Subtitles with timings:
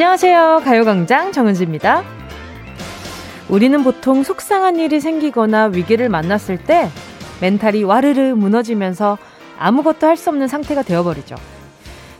[0.00, 0.60] 안녕하세요.
[0.64, 2.04] 가요광장 정은지입니다.
[3.48, 6.88] 우리는 보통 속상한 일이 생기거나 위기를 만났을 때
[7.66, 9.18] 멘탈이 와르르 무너지면서
[9.58, 11.34] 아무것도 할 수 없는 상태가 되어버리죠.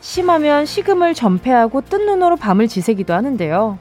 [0.00, 3.78] 심하면 식음을 전폐하고 뜬 눈으로 밤을 지새기도 하는데요.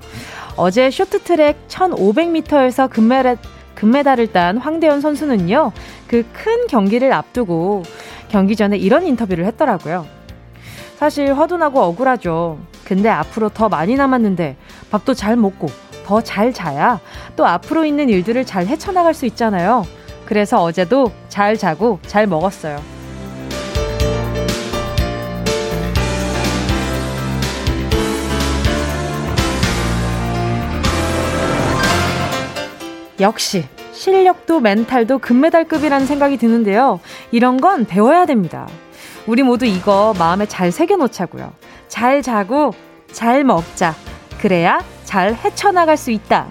[0.57, 3.39] 어제 쇼트트랙 1500m에서 금메달,
[3.75, 5.71] 금메달을 딴 황대현 선수는요,
[6.07, 7.81] 그 큰 경기를 앞두고
[8.29, 10.05] 경기 전에 이런 인터뷰를 했더라고요.
[10.97, 12.59] 사실 화도 나고 억울하죠.
[12.87, 14.55] 근데 앞으로 더 많이 남았는데
[14.91, 15.67] 밥도 잘 먹고
[16.05, 17.01] 더 잘 자야
[17.35, 19.85] 또 앞으로 있는 일들을 잘 헤쳐나갈 수 있잖아요.
[20.25, 22.81] 그래서 어제도 잘 자고 잘 먹었어요.
[33.19, 37.01] 역시 실력도 멘탈도 금메달급이라는 생각이 드는데요.
[37.31, 38.65] 이런 건 배워야 됩니다.
[39.25, 41.51] 우리 모두 이거 마음에 잘 새겨놓자고요.
[41.87, 42.73] 잘 자고
[43.11, 43.93] 잘 먹자.
[44.39, 46.47] 그래야 잘 헤쳐나갈 수 있다.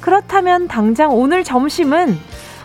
[0.00, 2.18] 그렇다면 당장 오늘 점심은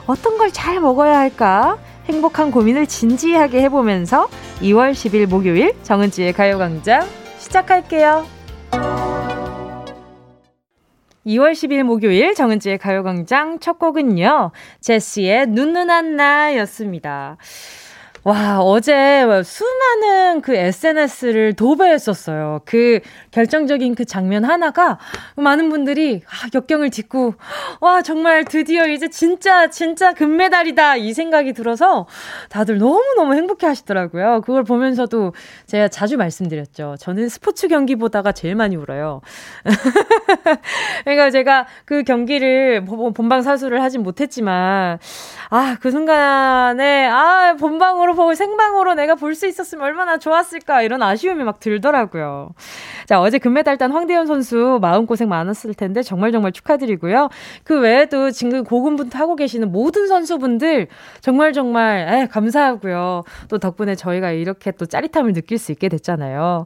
[0.08, 1.78] 어떤 걸 잘 먹어야 할까?
[2.06, 4.28] 행복한 고민을 진지하게 해보면서
[4.62, 7.08] 2월 10일 목요일 정은지의 가요광장
[7.38, 8.26] 시작할게요.
[11.28, 14.52] 2월 10일 목요일 정은지의 가요광장 첫 곡은요.
[14.82, 17.38] 제시의 눈누난 나였습니다.
[18.24, 22.60] 와, 어제 수많은 그 SNS를 도배했었어요.
[22.66, 23.00] 그
[23.32, 24.98] 결정적인 그 장면 하나가
[25.38, 27.36] 많은 분들이 아, 역경을 딛고
[27.80, 32.08] 와, 정말 드디어 이제 진짜 진짜 금메달이다 이 생각이 들어서
[32.50, 34.42] 다들 너무너무 행복해 하시더라고요.
[34.46, 35.34] 그걸 보면서도
[35.68, 36.96] 제가 자주 말씀드렸죠.
[37.00, 39.22] 저는 스포츠 경기 보다가 제일 많이 울어요.
[41.04, 45.00] 그러니까 제가 그 경기를 본방 사수를 하진 못했지만
[45.50, 51.02] 아, 그 순간에 아, 본방으로 영상로 보고 생방으로 내가 볼 수 있었으면 얼마나 좋았을까 이런
[51.02, 52.50] 아쉬움이 막 들더라고요.
[53.06, 57.30] 자 어제 금메달 딴 황대현 선수 마음 고생 많았을 텐데 정말 정말 축하드리고요.
[57.64, 60.88] 그 외에도 지금 고군분투하고 계시는 모든 선수분들
[61.22, 63.24] 정말 정말 에, 감사하고요.
[63.50, 66.66] 또 덕분에 저희가 이렇게 또 짜릿함을 느낄 수 있게 됐잖아요.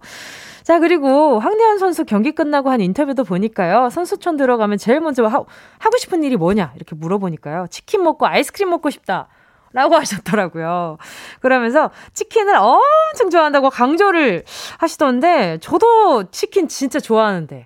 [0.64, 3.90] 자, 그리고 황대현 선수 경기 끝나고 한 인터뷰도 보니까요.
[3.90, 5.30] 선수촌 들어가면 제일 먼저 하,
[5.78, 6.72] 하고 싶은 일이 뭐냐?
[6.78, 7.68] 이렇게 물어보니까요.
[7.70, 9.28] 치킨 먹고 아이스크림 먹고 싶다.
[9.74, 10.98] 라고 하셨더라고요.
[11.42, 14.44] 그러면서 치킨을 엄청 좋아한다고 강조를
[14.78, 17.66] 하시던데, 저도 치킨 진짜 좋아하는데.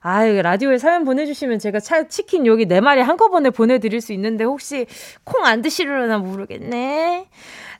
[0.00, 4.86] 아유, 라디오에 사연 보내주시면 제가 차, 치킨 여기 네 마리 한꺼번에 보내드릴 수 있는데, 혹시
[5.22, 7.28] 콩 안 드시려나 모르겠네.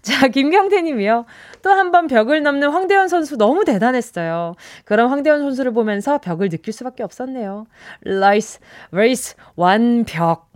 [0.00, 1.24] 자, 김경태 님이요.
[1.62, 4.54] 또 한 번 벽을 넘는 황대현 선수 너무 대단했어요.
[4.84, 7.66] 그럼 황대현 선수를 보면서 벽을 느낄 수밖에 없었네요.
[8.02, 8.60] 라이스,
[8.92, 10.46] 레이스, 완벽.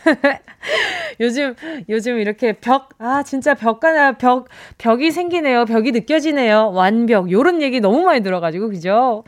[1.20, 1.54] 요즘
[1.88, 5.64] 요즘 이렇게 벽 아 진짜 벽가나 벽 벽이 생기네요.
[5.64, 6.70] 벽이 느껴지네요.
[6.74, 7.30] 완벽.
[7.30, 9.24] 요런 얘기 너무 많이 들어 가지고 그죠?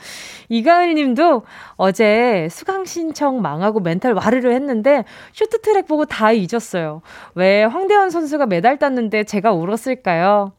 [0.51, 1.43] 이가을 님도
[1.77, 7.01] 어제 수강 신청 망하고 멘탈 와르르 했는데 쇼트트랙 보고 다 잊었어요.
[7.35, 10.53] 왜 황대현 선수가 메달 땄는데 제가 울었을까요?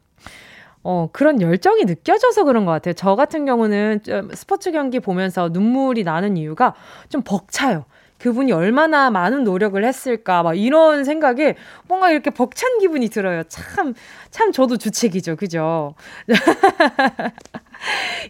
[0.84, 2.94] 어, 그런 열정이 느껴져서 그런 것 같아요.
[2.96, 4.00] 저 같은 경우는
[4.34, 6.74] 스포츠 경기 보면서 눈물이 나는 이유가
[7.10, 7.86] 좀 벅차요.
[8.24, 11.56] 그분이 얼마나 많은 노력을 했을까 막 이런 생각에
[11.90, 13.44] 뭔가 이렇게 벅찬 기분이 들어요.
[13.44, 13.94] 참
[14.32, 15.36] 참 저도 주책이죠.
[15.36, 15.94] 그죠?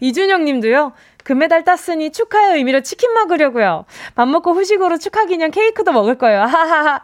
[0.02, 0.92] 이준영 님도요.
[1.24, 3.86] 금메달 땄으니 축하의 의미로 치킨 먹으려고요.
[4.14, 6.42] 밥 먹고 후식으로 축하 기념 케이크도 먹을 거예요.
[6.42, 7.04] 하하하.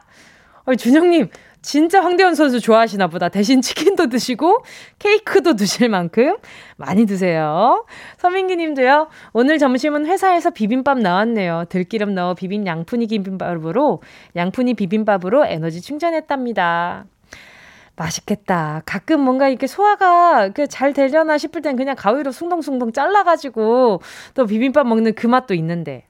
[0.65, 1.29] 어, 준영님,
[1.61, 3.29] 진짜 황대현 선수 좋아하시나 보다.
[3.29, 4.59] 대신 치킨도 드시고
[4.99, 6.35] 케이크도 드실 만큼
[6.77, 7.85] 많이 드세요.
[8.17, 9.07] 서민기 님도요.
[9.33, 11.65] 오늘 점심은 회사에서 비빔밥 나왔네요.
[11.69, 14.01] 들기름 넣어 비빔 양푼이 비빔밥으로
[14.35, 17.05] 양푼이 비빔밥으로 에너지 충전했답니다.
[17.97, 18.81] 맛있겠다.
[18.85, 24.01] 가끔 뭔가 이렇게 소화가 잘 되려나 싶을 땐 그냥 가위로 숭덩숭덩 잘라가지고
[24.35, 26.05] 또 비빔밥 먹는 그 맛도 있는데.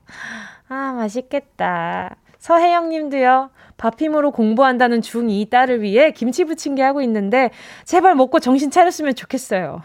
[0.68, 2.16] 아, 맛있겠다.
[2.38, 3.50] 서혜영 님도요.
[3.80, 7.52] 밥힘으로 공부한다는 중 이 딸을 위해 김치 부침개 하고 있는데
[7.84, 9.82] 제발 먹고 정신 차렸으면 좋겠어요.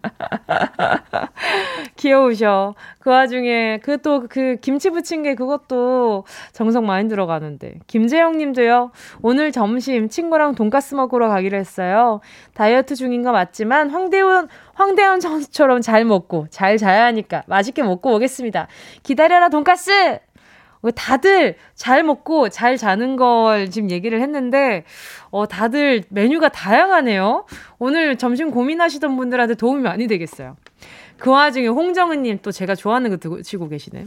[1.96, 2.74] 귀여우셔.
[2.98, 7.78] 그 와중에 그 또그 그 김치 부침개 그것도 정성 많이 들어가는데.
[7.86, 8.90] 김재영 님도요.
[9.22, 12.20] 오늘 점심 친구랑 돈까스 먹으러 가기로 했어요.
[12.54, 18.66] 다이어트 중인 거 맞지만 황대훈 황대훈 선수처럼 잘 먹고 잘 자야 하니까 맛있게 먹고 오겠습니다.
[19.02, 20.20] 기다려라 돈까스
[20.92, 24.84] 다들 잘 먹고 잘 자는 걸 지금 얘기를 했는데,
[25.30, 27.46] 어, 다들 메뉴가 다양하네요.
[27.78, 30.56] 오늘 점심 고민하시던 분들한테 도움이 많이 되겠어요.
[31.18, 34.04] 그 와중에 홍정은님 또 제가 좋아하는 거 드시고 계시네요.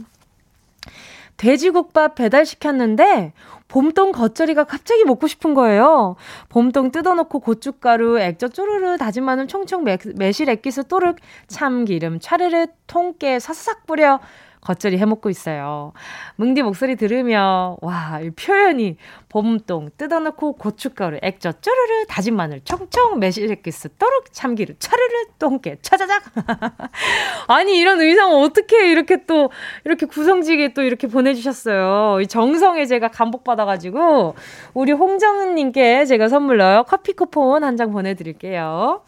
[1.36, 3.32] 돼지국밥 배달시켰는데
[3.66, 6.16] 봄동 겉절이가 갑자기 먹고 싶은 거예요.
[6.50, 11.16] 봄동 뜯어놓고 고춧가루, 액젓 쪼르르, 다진 마늘 총총 매, 매실 액기스 또륵,
[11.46, 14.20] 참기름 차르르, 통깨 사싹 뿌려
[14.60, 15.92] 겉절이 해먹고 있어요.
[16.36, 18.96] 뭉디 목소리 들으며, 와, 이 표현이
[19.28, 26.22] 봄동 뜯어놓고 고춧가루, 액젓 쪼르르, 다진 마늘, 총총, 매실액기스, 또록, 참기름, 차르르, 똥개, 차자작.
[27.48, 29.50] 아니, 이런 의상 어떻게 이렇게 또,
[29.84, 32.20] 이렇게 구성지게 또 이렇게 보내주셨어요.
[32.20, 34.34] 이 정성에 제가 감복받아가지고,
[34.74, 39.00] 우리 홍정은님께 제가 선물로 커피 쿠폰 한 장 보내드릴게요.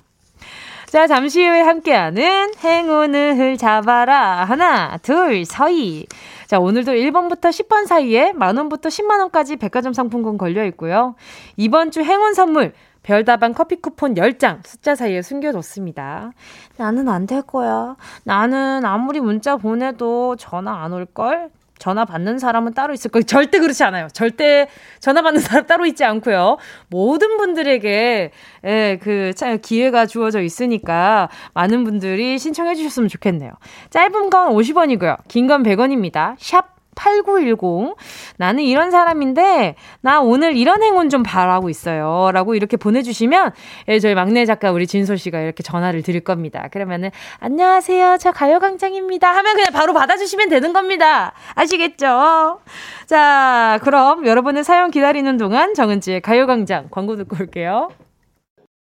[0.92, 4.44] 자, 잠시 후에 함께하는 행운을 잡아라.
[4.44, 6.04] 하나, 둘, 서이.
[6.48, 11.14] 자, 오늘도 1번부터 10번 사이에 만원부터 10만원까지 백화점 상품권 걸려 있고요.
[11.56, 16.32] 이번 주 행운 선물, 별다방 커피 쿠폰 10장 숫자 사이에 숨겨뒀습니다.
[16.76, 17.96] 나는 안 될 거야.
[18.24, 21.48] 나는 아무리 문자 보내도 전화 안 올걸?
[21.82, 23.24] 전화 받는 사람은 따로 있을 거예요.
[23.24, 24.06] 절대 그렇지 않아요.
[24.12, 24.68] 절대
[25.00, 26.56] 전화 받는 사람 따로 있지 않고요.
[26.86, 28.30] 모든 분들에게
[28.64, 29.32] 예, 그
[29.62, 33.50] 기회가 주어져 있으니까 많은 분들이 신청해 주셨으면 좋겠네요.
[33.90, 35.16] 짧은 건 50원이고요.
[35.28, 36.36] 긴 건 100원입니다.
[36.38, 37.94] 샵8910
[38.36, 42.30] 나는 이런 사람인데 나 오늘 이런 행운 좀 바라고 있어요.
[42.32, 43.52] 라고 이렇게 보내주시면
[43.88, 46.68] 예, 저희 막내 작가 우리 진솔 씨가 이렇게 전화를 드릴 겁니다.
[46.72, 48.18] 그러면은 안녕하세요.
[48.20, 49.28] 저 가요광장입니다.
[49.28, 51.32] 하면 그냥 바로 받아주시면 되는 겁니다.
[51.54, 52.60] 아시겠죠?
[53.06, 57.90] 자 그럼 여러분의 사연 기다리는 동안 정은지의 가요광장 광고 듣고 올게요.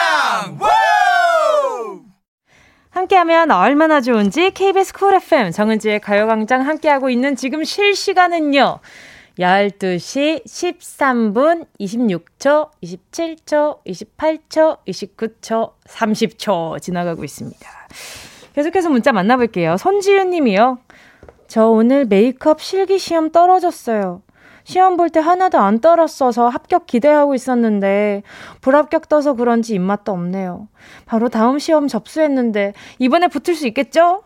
[2.92, 8.82] 함께하면 얼마나 좋은지 KBS 쿨 FM 정은지의 가요광장 함께하고 있는 지금 실시간은요.
[9.40, 17.68] 12시 13분 26초, 27초, 28초, 29초, 30초 지나가고 있습니다.
[18.54, 19.78] 계속해서 문자 만나볼게요.
[19.78, 20.78] 손지윤 님이요.
[21.48, 24.22] 저 오늘 메이크업 실기 시험 떨어졌어요.
[24.66, 28.24] 시험 볼 때 하나도 안 떨었어서 합격 기대하고 있었는데
[28.62, 30.68] 불합격 떠서 그런지 입맛도 없네요.
[31.06, 34.24] 바로 다음 시험 접수했는데 이번에 붙을 수 있겠죠?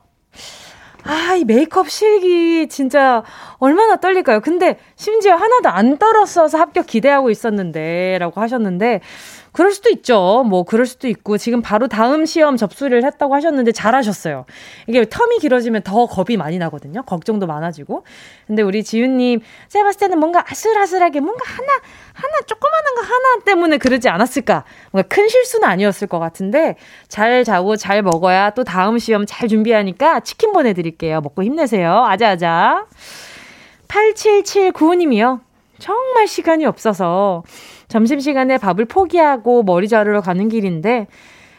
[1.03, 3.23] 아, 이 메이크업 실기 진짜
[3.57, 4.39] 얼마나 떨릴까요?
[4.41, 9.01] 근데 심지어 하나도 안 떨었어서 합격 기대하고 있었는데 라고 하셨는데
[9.51, 10.43] 그럴 수도 있죠.
[10.47, 14.45] 뭐 그럴 수도 있고 지금 바로 다음 시험 접수를 했다고 하셨는데 잘하셨어요.
[14.87, 17.01] 이게 텀이 길어지면 더 겁이 많이 나거든요.
[17.03, 18.05] 걱정도 많아지고.
[18.47, 21.67] 근데 우리 지윤님 제가 봤을 때는 뭔가 아슬아슬하게 뭔가 하나
[22.13, 24.65] 하나 조그마한 거 하나 때문에 그러지 않았을까.
[24.91, 26.75] 뭔가 큰 실수는 아니었을 것 같은데
[27.07, 31.21] 잘 자고 잘 먹어야 또 다음 시험 잘 준비하니까 치킨 보내드릴게요.
[31.21, 32.03] 먹고 힘내세요.
[32.05, 32.85] 아자아자.
[33.87, 35.39] 8779님이요.
[35.79, 37.43] 정말 시간이 없어서
[37.89, 41.07] 점심시간에 밥을 포기하고 머리 자르러 가는 길인데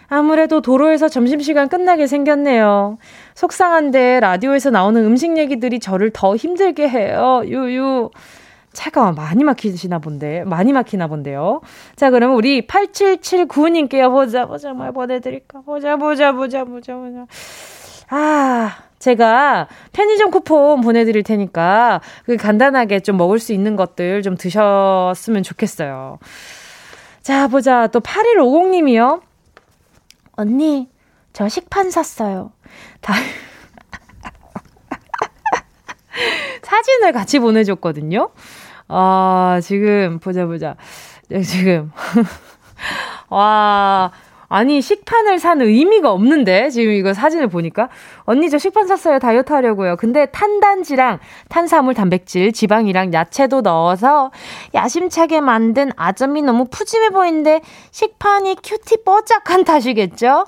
[0.07, 2.99] 아무래도 도로에서 점심시간 끝나게 생겼네요.
[3.35, 7.43] 속상한데 라디오에서 나오는 음식 얘기들이 저를 더 힘들게 해요.
[7.45, 8.11] 유유.
[8.73, 11.61] 차가 많이 막히시나 본데, 많이 막히나 본데요.
[11.97, 14.11] 자, 그러면 우리 8779님께요.
[14.13, 15.63] 보자, 보자, 말 보내드릴까?
[15.63, 17.27] 보자, 보자, 보자, 보자, 보자.
[18.11, 18.90] 아.
[19.01, 26.19] 제가 편의점 쿠폰 보내드릴 테니까 그 간단하게 좀 먹을 수 있는 것들 좀 드셨으면 좋겠어요.
[27.23, 27.87] 자, 보자.
[27.89, 29.21] 또 8150님이요.
[30.37, 30.89] 언니,
[31.33, 32.53] 저 식판 샀어요.
[33.01, 33.15] 다...
[36.63, 38.29] 사진을 같이 보내줬거든요.
[38.89, 40.77] 아, 지금, 보자, 보자.
[41.29, 41.91] 네, 지금.
[43.31, 44.11] 와,
[44.53, 47.89] 아니 식판을 산 의미가 없는데 지금 이거 사진을 보니까
[48.25, 54.33] 언니 저 식판 샀어요 다이어트 하려고요 근데 탄단지랑 탄수화물 단백질 지방이랑 야채도 넣어서
[54.75, 57.61] 야심차게 만든 아점이 너무 푸짐해 보이는데
[57.93, 60.47] 식판이 큐티 뽀짝한 탓이겠죠?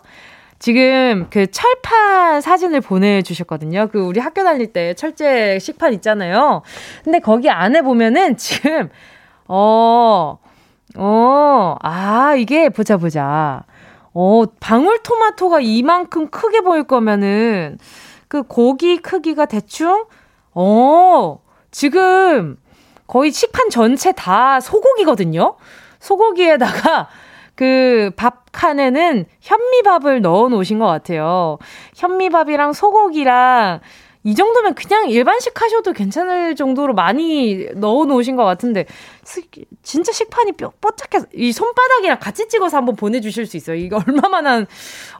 [0.58, 3.88] 지금 그 철판 사진을 보내주셨거든요.
[3.90, 6.62] 그 우리 학교 다닐 때 철제 식판 있잖아요.
[7.02, 8.88] 근데 거기 안에 보면은 지금
[9.48, 10.38] 어,
[10.96, 13.64] 어, 아, 이게 보자 보자.
[14.14, 17.78] 어, 방울토마토가 이만큼 크게 보일 거면은
[18.28, 20.04] 그 고기 크기가 대충
[20.54, 21.40] 어,
[21.70, 22.56] 지금
[23.06, 25.56] 거의 식판 전체 다 소고기거든요.
[26.00, 27.08] 소고기에다가
[27.54, 31.58] 그 밥 칸에는 현미밥을 넣어 놓으신 것 같아요.
[31.96, 33.80] 현미밥이랑 소고기랑
[34.24, 38.86] 이 정도면 그냥 일반식 하셔도 괜찮을 정도로 많이 넣어 놓으신 것 같은데,
[39.82, 43.76] 진짜 식판이 뼈, 뽀짝해서, 이 손바닥이랑 같이 찍어서 한번 보내주실 수 있어요.
[43.76, 44.66] 이게 얼마만한,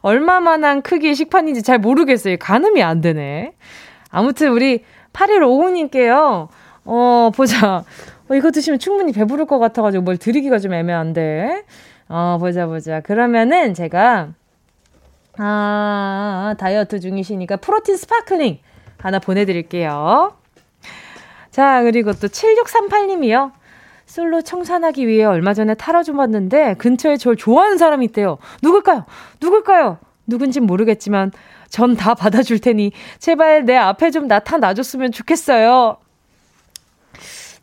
[0.01, 2.37] 얼마만한 크기의 식판인지 잘 모르겠어요.
[2.39, 3.53] 가늠이 안 되네.
[4.09, 6.47] 아무튼 우리 8155님께요,
[6.85, 7.83] 어, 보자.
[8.29, 11.63] 어, 이거 드시면 충분히 배부를 것 같아가지고 뭘 드리기가 좀 애매한데.
[12.07, 13.01] 어, 보자, 보자.
[13.01, 14.29] 그러면은 제가,
[15.39, 18.59] 아, 다이어트 중이시니까 프로틴 스파클링.
[19.03, 20.31] 하나 보내드릴게요.
[21.51, 23.51] 자, 그리고 또 7638님이요.
[24.05, 28.37] 솔로 청산하기 위해 얼마 전에 타러 좀 봤는데 근처에 저를 좋아하는 사람이 있대요.
[28.61, 29.05] 누굴까요?
[29.41, 29.97] 누굴까요?
[30.25, 31.31] 누군진 모르겠지만
[31.69, 35.97] 전 다 받아줄 테니 제발 내 앞에 좀 나타나줬으면 좋겠어요.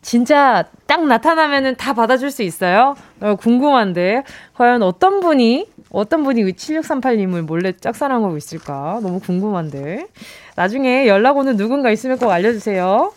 [0.01, 2.95] 진짜 딱 나타나면은 다 받아줄 수 있어요?
[3.21, 4.23] 어, 궁금한데
[4.55, 8.99] 과연 어떤 분이 어떤 분이 7638님을 몰래 짝사랑하고 있을까?
[9.03, 10.07] 너무 궁금한데
[10.55, 13.13] 나중에 연락 오는 누군가 있으면 꼭 알려주세요.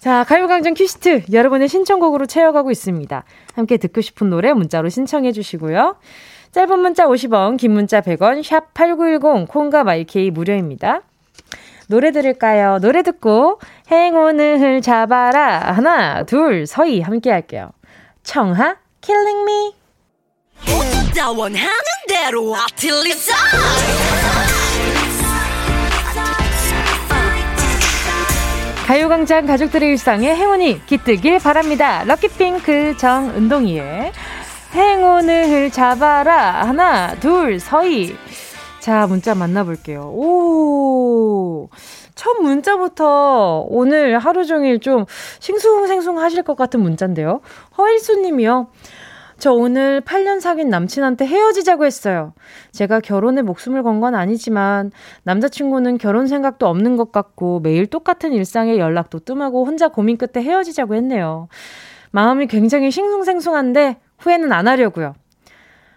[0.00, 3.24] 자, 가요광장 퀴시트 여러분의 신청곡으로 채워가고 있습니다.
[3.54, 5.96] 함께 듣고 싶은 노래 문자로 신청해 주시고요.
[6.52, 11.02] 짧은 문자 50원, 긴 문자 100원, 샵 8910, 콩과 마이케이 무료입니다.
[11.90, 12.78] 노래 들을까요?
[12.78, 13.58] 노래 듣고
[13.90, 15.72] 행운을 잡아라.
[15.74, 17.70] 하나, 둘, 서희 함께 할게요.
[18.22, 19.74] 청하 킬링 미.
[20.68, 21.68] 혼자 원하는
[22.08, 23.34] 대로 아틀리사.
[28.86, 32.04] 가요광장 가족들의 일상에 행운이 깃들길 바랍니다.
[32.06, 34.12] 럭키핑크 정은동이의
[34.74, 36.60] 행운을 잡아라.
[36.68, 38.16] 하나, 둘, 서희.
[38.80, 40.00] 자, 문자 만나볼게요.
[40.14, 41.68] 오!
[42.14, 45.04] 첫 문자부터 오늘 하루 종일 좀
[45.38, 47.40] 싱숭생숭 하실 것 같은 문자인데요.
[47.76, 48.68] 허일수 님이요.
[49.38, 52.32] 저 오늘 8년 사귄 남친한테 헤어지자고 했어요.
[52.72, 54.92] 제가 결혼에 목숨을 건 건 아니지만
[55.24, 60.94] 남자친구는 결혼 생각도 없는 것 같고 매일 똑같은 일상에 연락도 뜸하고 혼자 고민 끝에 헤어지자고
[60.94, 61.48] 했네요.
[62.12, 65.14] 마음이 굉장히 싱숭생숭한데 후회는 안 하려고요.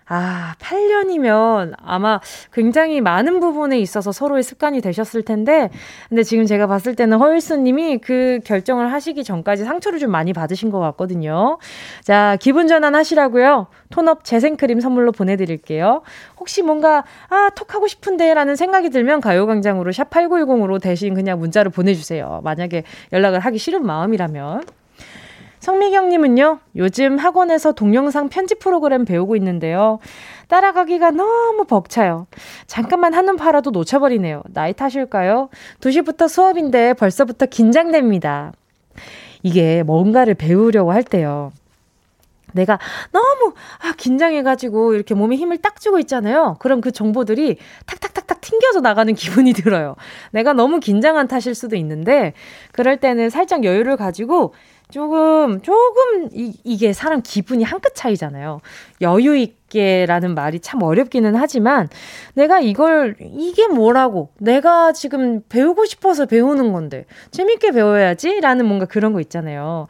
[0.08, 2.20] 아, 8년이면 아마
[2.52, 5.70] 굉장히 많은 부분에 있어서 서로의 습관이 되셨을 텐데,
[6.10, 10.80] 근데 지금 제가 봤을 때는 허일수님이 그 결정을 하시기 전까지 상처를 좀 많이 받으신 것
[10.80, 11.58] 같거든요.
[12.04, 13.68] 자, 기분 전환 하시라고요.
[13.92, 16.02] 톤업 재생크림 선물로 보내드릴게요.
[16.40, 22.42] 혹시 뭔가, 아, 톡하고 싶은데 라는 생각이 들면 가요광장으로 샵8910으로 대신 그냥 문자를 보내주세요.
[22.44, 22.84] 만약에
[23.14, 24.64] 연락을 하기 싫은 마음이라면.
[25.64, 30.00] 성미경님은요, 요즘 학원에서 동영상 편집 프로그램 배우고 있는데요.
[30.50, 32.28] 따라가기가 너무 벅차요.
[32.68, 34.42] 잠깐만 하는 팔아도 놓쳐버리네요.
[34.50, 35.48] 나이 탓일까요?
[35.80, 38.52] 2시부터 수업인데 벌써부터 긴장됩니다.
[39.42, 41.54] 이게 뭔가를 배우려고 할 때요.
[42.52, 42.78] 내가
[43.14, 46.58] 너무 아, 긴장해가지고 이렇게 몸에 힘을 딱 주고 있잖아요.
[46.60, 49.96] 그럼 그 정보들이 탁탁탁탁 튕겨져 나가는 기분이 들어요.
[50.32, 52.34] 내가 너무 긴장한 탓일 수도 있는데
[52.74, 54.54] 그럴 때는 살짝 여유를 가지고
[54.94, 58.62] 조금, 조금, 이, 이게 사람 기분이 한 끗 차이잖아요.
[59.04, 61.90] 여유 있게라는 말이 참 어렵기는 하지만
[62.34, 69.20] 내가 이걸 이게 뭐라고 내가 지금 배우고 싶어서 배우는 건데 재밌게 배워야지라는 뭔가 그런 거
[69.20, 69.88] 있잖아요.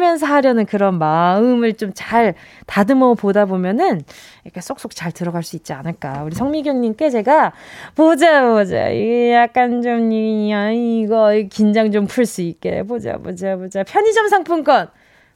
[0.00, 2.34] 즐기면서 하려는 그런 마음을 좀 잘
[2.66, 4.00] 다듬어 보다 보면은
[4.44, 6.22] 이렇게 쏙쏙 잘 들어갈 수 있지 않을까.
[6.22, 7.52] 우리 성미경님께 제가
[7.94, 14.28] 보자 보자 이게 약간 좀 이거 긴장 좀 풀 수 있게 보자 보자 보자 편의점
[14.28, 14.86] 상품권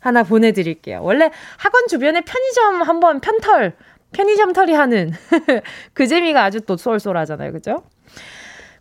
[0.05, 1.03] 하나 보내드릴게요.
[1.03, 3.75] 원래 학원 주변에 편의점 한번 편털,
[4.13, 5.13] 편의점 털이 하는
[5.95, 7.53] 그 재미가 아주 또 쏠쏠하잖아요.
[7.53, 7.83] 그죠?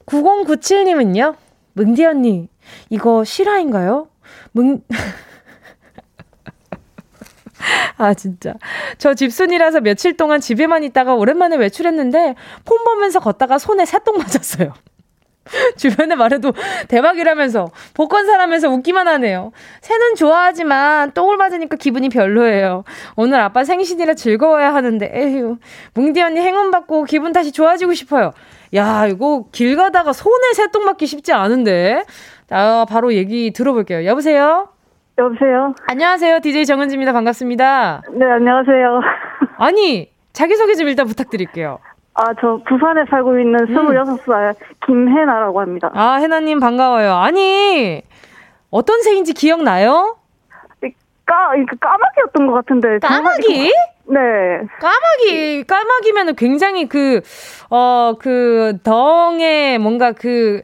[0.05, 1.33] 9097님은요,
[1.75, 2.49] 뭉디 언니,
[2.89, 4.09] 이거 실화인가요?
[4.51, 4.83] 뭉,
[7.95, 8.55] 아, 진짜.
[8.97, 14.73] 저 집순이라서 며칠 동안 집에만 있다가 오랜만에 외출했는데, 폰 보면서 걷다가 손에 새똥 맞았어요.
[15.77, 16.53] 주변에 말해도
[16.87, 19.51] 대박이라면서 복권 사람에서 웃기만 하네요.
[19.81, 22.83] 새는 좋아하지만 똥을 맞으니까 기분이 별로예요.
[23.17, 25.57] 오늘 아빠 생신이라 즐거워야 하는데 에휴
[25.95, 28.31] 뭉디 언니 행운 받고 기분 다시 좋아지고 싶어요.
[28.75, 32.03] 야 이거 길 가다가 손에 새똥 맞기 쉽지 않은데
[32.49, 34.05] 아 바로 얘기 들어볼게요.
[34.05, 34.69] 여보세요.
[35.17, 35.75] 여보세요.
[35.87, 36.39] 안녕하세요.
[36.39, 37.11] DJ 정은지입니다.
[37.11, 38.01] 반갑습니다.
[38.13, 39.01] 네 안녕하세요.
[39.57, 41.79] 아니 자기소개 좀 일단 부탁드릴게요.
[42.15, 44.55] 아, 저 부산에 살고 있는 26살 음.
[44.85, 45.89] 김혜나라고 합니다.
[45.93, 47.13] 아, 혜나님 반가워요.
[47.15, 48.01] 아니,
[48.69, 50.17] 어떤 새인지 기억나요?
[51.25, 52.99] 까, 그 까마귀였던 것 같은데.
[52.99, 53.71] 까마귀?
[54.07, 54.19] 네.
[54.79, 57.21] 까마귀, 까마귀면은 굉장히 그,
[57.69, 60.61] 어, 그, 덩에 뭔가 그,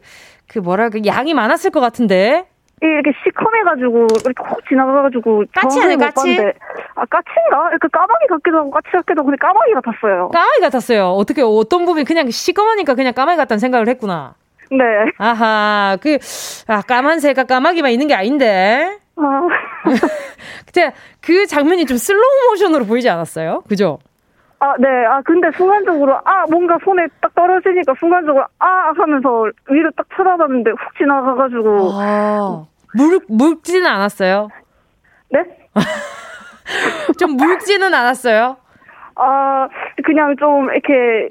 [0.48, 2.46] 그 뭐랄까, 양이 많았을 것 같은데.
[2.82, 6.38] 이렇게 시커매가지고 이렇게 훅 지나가가지고 까치 아니 까치?
[6.96, 7.72] 아 까치인가?
[7.82, 10.30] 그 까마귀 같기도 하고 까치 같기도 하고 근데 까마귀 같았어요.
[10.30, 11.10] 까마귀 같았어요.
[11.10, 14.34] 어떻게 어떤 부분이 그냥 시커머니까 그냥 까마귀 같다는 생각을 했구나.
[14.72, 14.86] 네.
[15.18, 18.98] 아하 그아 까만새가 까마귀만 있는 게 아닌데.
[19.18, 19.42] 아.
[21.22, 23.64] 그 장면이 좀 슬로우 모션으로 보이지 않았어요?
[23.68, 24.00] 그죠?
[24.62, 24.88] 아, 네.
[25.06, 30.78] 아, 근데 순간적으로, 아, 뭔가 손에 딱 떨어지니까 순간적으로, 아, 하면서 위로 딱 쳐다봤는데 훅
[30.98, 31.90] 지나가가지고.
[31.94, 34.50] 아, 물, 묽지는 않았어요?
[35.32, 35.44] 네?
[37.18, 38.58] 좀 묽지는 않았어요?
[39.16, 39.68] 아,
[40.06, 41.30] 그냥 좀, 이렇게,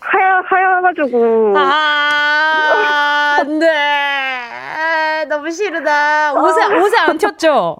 [0.00, 1.52] 하야, 하야가지고.
[1.56, 5.26] 아, 네.
[5.28, 6.32] 너무 싫으다.
[6.34, 6.80] 옷에, 아.
[6.82, 7.78] 옷에 안쳤죠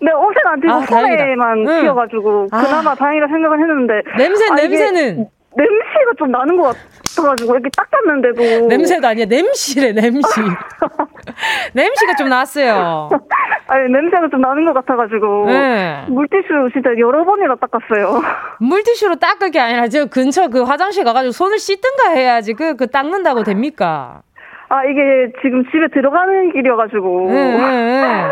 [0.00, 1.80] 네, 옷은 안 아, 튀고 아, 소매만 응.
[1.82, 2.62] 튀어가지고 아.
[2.64, 2.94] 그나마 아.
[2.94, 6.74] 다행이라 생각을 했는데 냄새 아, 냄새는 냄새가 좀 나는 것
[7.14, 10.42] 같아가지고 이렇게 닦았는데도 냄새도 아니야 냄새래 냄새
[11.74, 13.08] 냄새가 좀 났어요.
[13.68, 16.04] 아니 냄새가 좀 나는 것 같아가지고 네.
[16.08, 18.20] 물티슈 진짜 여러 번이나 닦았어요.
[18.58, 23.44] 물티슈로 닦을 게 아니라 지금 근처 그 화장실 가가지고 손을 씻든가 해야지 그그 그 닦는다고
[23.44, 24.22] 됩니까?
[24.68, 28.28] 아 이게 지금 집에 들어가는 길이어가지고 네, 네.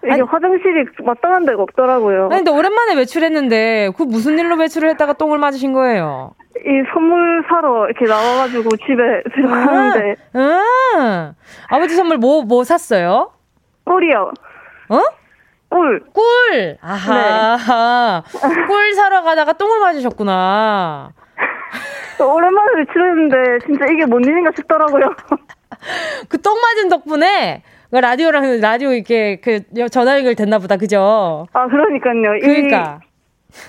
[0.02, 2.26] 이게 아니, 화장실이 마땅한 데가 없더라고요.
[2.32, 6.32] 아니, 근데 오랜만에 외출했는데 그 무슨 일로 외출을 했다가 똥을 맞으신 거예요?
[6.56, 10.14] 이 선물 사러 이렇게 나와가지고 집에 아, 들어가는데.
[10.36, 10.40] 응.
[10.40, 10.54] 아,
[10.98, 11.32] 아.
[11.68, 13.30] 아버지 선물 뭐뭐 뭐 샀어요?
[13.84, 14.32] 꿀이요.
[14.88, 15.02] 어?
[15.68, 16.00] 꿀.
[16.12, 16.22] 꿀.
[16.52, 16.78] 네.
[16.80, 18.22] 아하.
[18.32, 18.62] 네.
[18.66, 21.10] 꿀 사러 가다가 똥을 맞으셨구나.
[22.20, 25.12] 오랜만에 외출했는데 진짜 이게 뭔 일인가 싶더라고요.
[26.28, 29.60] 그똥 맞은 덕분에 그 라디오랑 라디오 이렇게 그
[29.90, 30.76] 전화 연결 됐나 보다.
[30.76, 31.46] 그죠?
[31.52, 32.40] 아, 그러니까요.
[32.40, 33.00] 그러니까.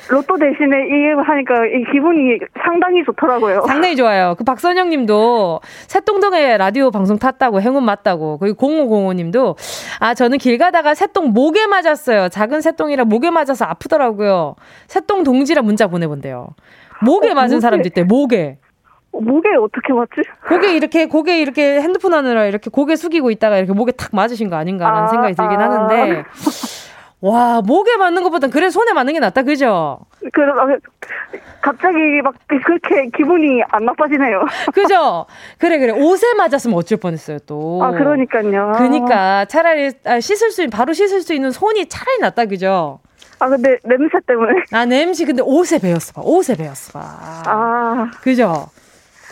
[0.09, 3.65] 로또 대신에 이 하니까 이 기분이 상당히 좋더라고요.
[3.67, 4.33] 상당히 좋아요.
[4.35, 8.39] 그 박선영 님도 새똥동에 라디오 방송 탔다고 행운 맞다고.
[8.39, 9.55] 그리고 0505 님도
[9.99, 12.29] 아, 저는 길 가다가 새똥 목에 맞았어요.
[12.29, 14.55] 작은 새똥이라 목에 맞아서 아프더라고요.
[14.87, 16.47] 새똥 동지라 문자 보내본대요.
[17.05, 17.61] 목에 어, 맞은 목에.
[17.61, 18.57] 사람들때 목에.
[19.21, 20.13] 목에 어떻게 맞지?
[20.47, 24.55] 고개 이렇게 고개 이렇게 핸드폰 하느라 이렇게 고개 숙이고 있다가 이렇게 목에 탁 맞으신 거
[24.57, 25.63] 아닌가라는 아, 생각이 들긴 아.
[25.63, 26.23] 하는데
[27.21, 29.99] 와 목에 맞는 것보단 그래 손에 맞는 게 낫다 그죠?
[30.33, 30.41] 그
[31.61, 34.43] 갑자기 막 그렇게 기분이 안 나빠지네요.
[34.73, 35.25] 그죠?
[35.57, 37.79] 그래 그래 옷에 맞았으면 어쩔 뻔했어요 또.
[37.83, 38.73] 아 그러니까요.
[38.77, 42.99] 그니까 차라리 아, 씻을 수 바로 씻을 수 있는 손이 차라리 낫다 그죠?
[43.39, 44.63] 아 근데 냄새 때문에.
[44.71, 46.21] 아 냄새 근데 옷에 배웠어 봐.
[46.23, 47.05] 옷에 배웠어 봐.
[47.47, 48.11] 아.
[48.21, 48.67] 그죠?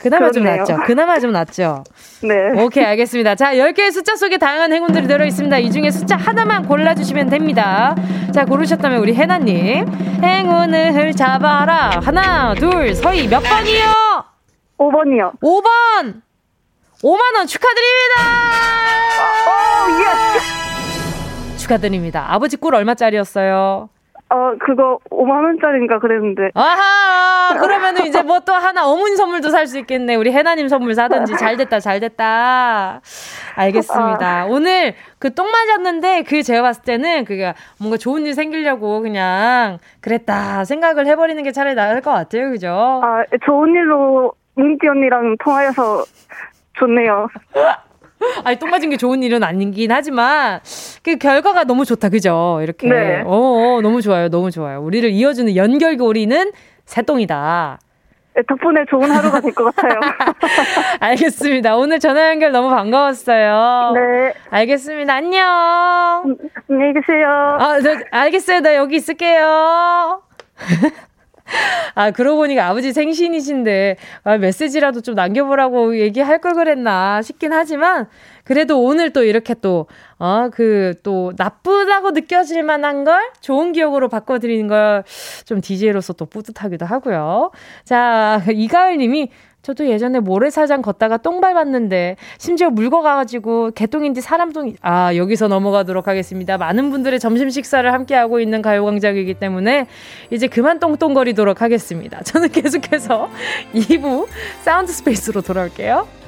[0.03, 0.65] 그나마 그렇네요.
[0.65, 0.83] 좀 낫죠.
[0.85, 1.85] 그나마 좀 낫죠.
[2.27, 2.61] 네.
[2.61, 3.35] 오케이, 알겠습니다.
[3.35, 5.57] 자, 10개의 숫자 속에 다양한 행운들이 들어 있습니다.
[5.59, 7.95] 이 중에 숫자 하나만 골라 주시면 됩니다.
[8.33, 9.87] 자, 고르셨다면 우리 해나 님.
[10.21, 12.01] 행운을 잡아라.
[12.03, 13.85] 하나, 둘, 서희 몇 번이요?
[14.77, 15.39] 5번이요.
[15.41, 16.21] 5번.
[17.01, 18.21] 5만 원 축하드립니다.
[19.45, 21.57] 오, 어, 어, 예.
[21.57, 22.25] 축하드립니다.
[22.29, 23.89] 아버지 꿀 얼마짜리였어요?
[24.33, 26.49] 어, 그거 5만원짜리인가 그랬는데.
[26.55, 27.55] 아하!
[27.59, 30.15] 그러면은 이제 뭐 또 하나 어머니 선물도 살 수 있겠네.
[30.15, 31.35] 우리 해나님 선물 사든지.
[31.37, 32.99] 잘 됐다, 잘 됐다.
[33.55, 34.41] 알겠습니다.
[34.41, 34.45] 아.
[34.49, 40.65] 오늘 그 똥 맞았는데 그 제가 봤을 때는 그게 뭔가 좋은 일 생기려고 그냥 그랬다
[40.65, 42.49] 생각을 해버리는 게 차라리 나을 것 같아요.
[42.51, 42.69] 그죠?
[43.03, 46.03] 아, 좋은 일로 문띠 언니랑 통화해서
[46.73, 47.29] 좋네요.
[48.43, 50.59] 아니, 똥 맞은 게 좋은 일은 아니긴 하지만,
[51.03, 52.59] 그 결과가 너무 좋다, 그죠?
[52.61, 52.87] 이렇게.
[52.87, 53.21] 네.
[53.21, 54.81] 어, 어, 어 너무 좋아요, 너무 좋아요.
[54.81, 56.51] 우리를 이어주는 연결고리는
[56.85, 57.79] 새똥이다.
[58.35, 59.99] 네, 덕분에 좋은 하루가 될 것 같아요.
[60.99, 61.75] 알겠습니다.
[61.77, 63.93] 오늘 전화 연결 너무 반가웠어요.
[63.93, 64.33] 네.
[64.49, 65.13] 알겠습니다.
[65.13, 66.23] 안녕.
[66.25, 66.35] 음,
[66.67, 67.27] 안녕히 계세요.
[67.59, 68.61] 아, 저, 알겠어요.
[68.61, 70.23] 나 여기 있을게요.
[71.95, 78.07] 아, 그러고 보니까 아버지 생신이신데, 아, 메시지라도 좀 남겨보라고 얘기할 걸 그랬나 싶긴 하지만,
[78.43, 79.87] 그래도 오늘 또 이렇게 또,
[80.19, 85.03] 어, 그, 또, 나쁘다고 느껴질 만한 걸 좋은 기억으로 바꿔드리는 걸
[85.45, 87.51] 좀 DJ로서 또 뿌듯하기도 하고요.
[87.83, 89.29] 자, 이가을 님이,
[89.63, 96.57] 저도 예전에 모래사장 걷다가 똥 밟았는데 심지어 물거가가지고 개똥인지 사람똥 아 여기서 넘어가도록 하겠습니다.
[96.57, 99.87] 많은 분들의 점심 식사를 함께 하고 있는 가요광장이기 때문에
[100.31, 102.21] 이제 그만 똥똥거리도록 하겠습니다.
[102.23, 103.29] 저는 계속해서
[103.73, 104.27] 2부
[104.61, 106.22] 사운드 스페이스로 돌아올게요.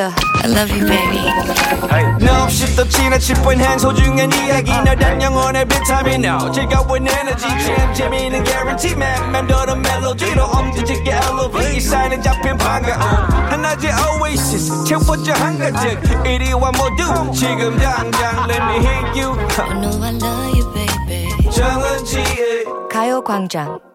[0.00, 0.12] real.
[0.42, 2.24] I love you, baby.
[2.24, 4.70] 너 없이 또 지나칠 뻔한 소중한 이야기.
[4.72, 6.50] 너란 영혼의 비타민 O.
[6.50, 7.46] 즐거운 에너지.
[7.64, 9.32] 참 재미있는 guarantee, man.
[9.32, 11.80] 맴도는 멜로디로 엄지짓게 elevate.
[11.80, 13.02] 사인은 잡힌 반가움.
[13.50, 14.84] 한낮의 oasis.
[14.84, 15.98] 채워져 한가득.
[16.26, 19.36] 이리와 모두 지금 당장 let me hit you.
[19.38, 21.50] I know I love you, baby.
[21.52, 23.89] 정은지의 가요광장.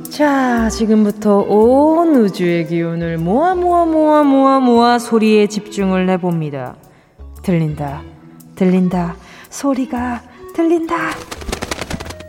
[0.10, 6.75] 자, 지금부터 온 우주의 기운을 모아 모아 모아 모아 모아 소리에 집중을 해봅니다.
[7.43, 8.01] 들린다,
[8.55, 9.15] 들린다,
[9.49, 10.21] 소리가
[10.53, 10.95] 들린다.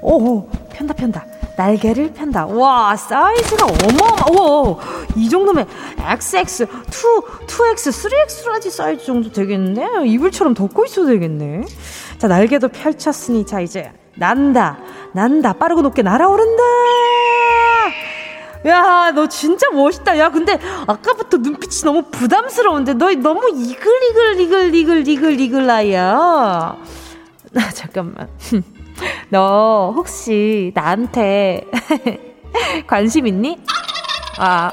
[0.02, 1.24] 오, 편다 편다.
[1.56, 2.46] 날개를 편다.
[2.46, 4.74] 와, 사이즈가 어마어마,
[5.16, 5.66] 와이 정도면
[5.98, 6.66] XX, 2,
[7.46, 10.06] 2X, 3X라지 사이즈 정도 되겠네.
[10.06, 11.62] 이불처럼 덮고 있어도 되겠네.
[12.18, 14.78] 자, 날개도 펼쳤으니, 자, 이제, 난다,
[15.12, 16.62] 난다, 빠르고 높게 날아오른다!
[18.66, 20.18] 야, 너 진짜 멋있다.
[20.18, 26.76] 야, 근데 아까부터 눈빛이 너무 부담스러운데, 너 너무 이글이글, 이글, 이글, 이글, 이글라이야.
[27.52, 28.28] 나 잠깐만.
[29.28, 31.64] 너 혹시 나한테
[32.86, 33.58] 관심 있니?
[34.38, 34.70] 아,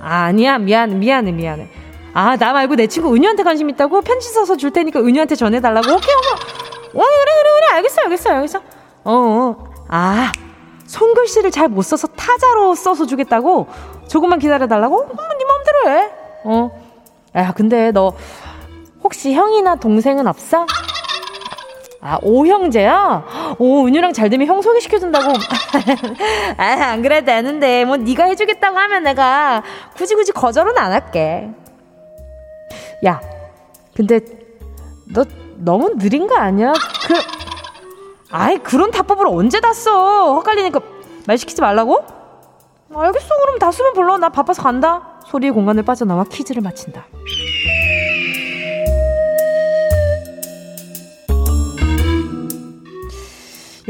[0.00, 0.58] 아 아니야.
[0.58, 1.68] 미안, 미안해, 미안해.
[2.14, 4.00] 아, 나 말고 내 친구 은유한테 관심 있다고?
[4.02, 5.86] 편지 써서 줄 테니까 은유한테 전해달라고?
[5.92, 6.32] 오케이, 오케이.
[6.32, 7.66] 어, 그래, 그래, 그래.
[7.76, 8.58] 알겠어, 알겠어, 알겠어.
[8.58, 9.56] 어, 어.
[9.88, 10.32] 아,
[10.86, 13.68] 손글씨를 잘 못 써서 타자로 써서 주겠다고?
[14.08, 14.96] 조금만 기다려달라고?
[15.02, 16.12] 어머 음, 네 마음대로 해.
[16.44, 16.70] 어.
[17.36, 18.12] 야, 근데 너
[19.04, 20.66] 혹시 형이나 동생은 없어?
[22.02, 23.54] 아, 오형제야?
[23.58, 25.32] 오, 은유랑 잘 되면 형 소개시켜준다고.
[26.56, 27.84] 아, 안 그래도 되는데.
[27.84, 29.62] 뭐, 네가 해주겠다고 하면 내가
[29.96, 31.50] 굳이 굳이 거절은 안 할게.
[33.04, 33.20] 야,
[33.94, 34.18] 근데
[35.12, 35.24] 너
[35.56, 36.72] 너무 느린 거 아니야?
[37.06, 37.14] 그,
[38.30, 40.32] 아이, 그런 답법을 언제 다 써?
[40.36, 40.80] 헛갈리니까
[41.26, 42.02] 말 시키지 말라고?
[42.94, 44.16] 알겠어, 그럼 다 쓰면 불러.
[44.16, 45.20] 나 바빠서 간다.
[45.26, 47.04] 소리의 공간을 빠져나와 퀴즈를 마친다.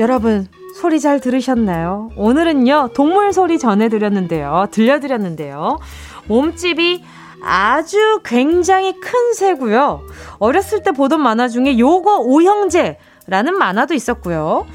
[0.01, 0.49] 여러분,
[0.81, 2.09] 소리 잘 들으셨나요?
[2.17, 4.69] 오늘은요, 동물 소리 전해드렸는데요.
[4.71, 5.79] 들려드렸는데요.
[6.27, 7.05] 몸집이
[7.43, 10.01] 아주 굉장히 큰 새고요.
[10.39, 14.67] 어렸을 때 보던 만화 중에 요거 오형제라는 만화도 있었고요.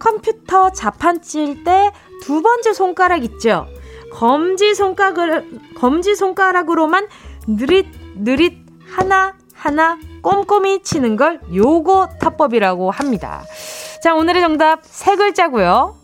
[0.00, 3.68] 컴퓨터 자판 찔때두 번째 손가락 있죠.
[4.12, 7.06] 검지 손가락을 검지 손가락으로만
[7.46, 8.54] 느릿 느릿
[8.90, 13.44] 하나 하나 꼼꼼히 치는 걸 요거 타법이라고 합니다.
[14.02, 15.94] 자, 오늘의 정답 세 글자고요.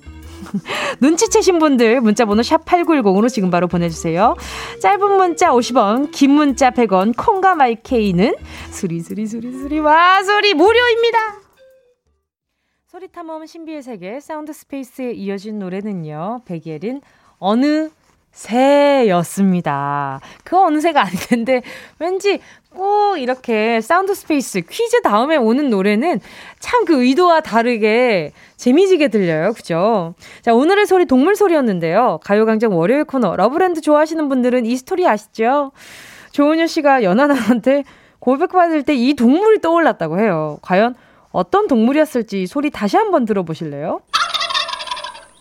[1.02, 4.36] 눈치채신 분들 문자번호 샵 8910으로 지금 바로 보내주세요.
[4.80, 8.36] 짧은 문자 50원, 긴 문자 100원, 콩과 마이케이는
[8.70, 11.18] 수리수리수리수리 와소리 무료입니다.
[12.86, 16.42] 소리 탐험 신비의 세계 사운드 스페이스에 이어진 노래는요.
[16.44, 17.00] 백예린
[17.40, 17.88] 어느
[18.30, 20.20] 새였습니다.
[20.44, 21.62] 그 어느새가 아닌데
[21.98, 22.40] 왠지
[22.74, 26.20] 꼭 이렇게 사운드 스페이스 퀴즈 다음에 오는 노래는
[26.58, 29.52] 참 그 의도와 다르게 재미지게 들려요.
[29.52, 30.14] 그죠?
[30.40, 32.20] 자, 오늘의 소리 동물 소리였는데요.
[32.24, 35.72] 가요강장 월요일 코너 러브랜드 좋아하시는 분들은 이 스토리 아시죠?
[36.32, 37.82] 조은유 씨가 연하나한테
[38.20, 40.58] 고백받을 때 이 동물이 떠올랐다고 해요.
[40.62, 40.94] 과연
[41.32, 44.00] 어떤 동물이었을지 소리 다시 한번 들어보실래요?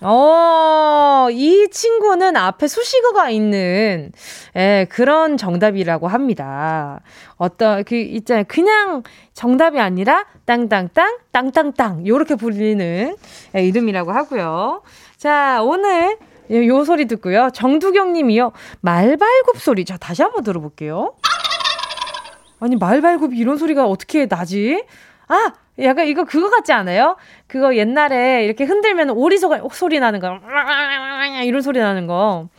[0.02, 4.12] 어, 이 친구는 앞에 수식어가 있는,
[4.56, 7.00] 예, 그런 정답이라고 합니다.
[7.38, 8.44] 어떤, 그, 있잖아요.
[8.48, 9.02] 그냥
[9.34, 13.16] 정답이 아니라, 땅땅땅, 땅땅땅, 요렇게 불리는,
[13.56, 14.84] 예, 이름이라고 하고요.
[15.18, 16.18] 자, 오늘,
[16.52, 17.50] 예, 요 소리 듣고요.
[17.54, 18.52] 정두경 님이요.
[18.82, 19.84] 말발굽 소리.
[19.84, 21.14] 자, 다시 한번 들어볼게요.
[22.60, 24.84] 아니, 말발굽 이런 소리가 어떻게 나지?
[25.28, 25.54] 아!
[25.80, 27.18] 약간 이거 그거 같지 않아요?
[27.48, 30.40] 그거 옛날에 이렇게 흔들면 오리 소가, 소리 나는 거.
[31.46, 32.50] 이런 소리 나는 거.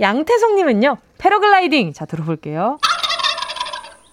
[0.00, 1.92] 양태성님은요, 패러글라이딩.
[1.92, 2.78] 자, 들어볼게요.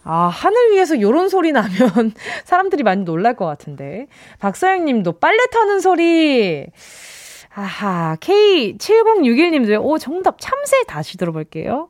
[0.04, 1.68] 아, 하늘 위에서 요런 소리 나면
[2.44, 4.08] 사람들이 많이 놀랄 것 같은데.
[4.40, 6.68] 박서영 님도 빨래 터는 소리.
[7.54, 9.80] 아하, K7061 님도요.
[9.82, 11.88] 오, 정답 참새 다시 들어볼게요.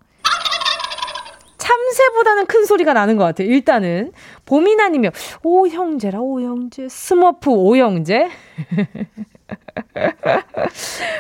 [1.66, 3.48] 참새보다는 큰 소리가 나는 것 같아요.
[3.50, 4.12] 일단은
[4.46, 5.10] 봄미나님이요
[5.44, 8.30] 오형제라 오형제 스머프 오형제.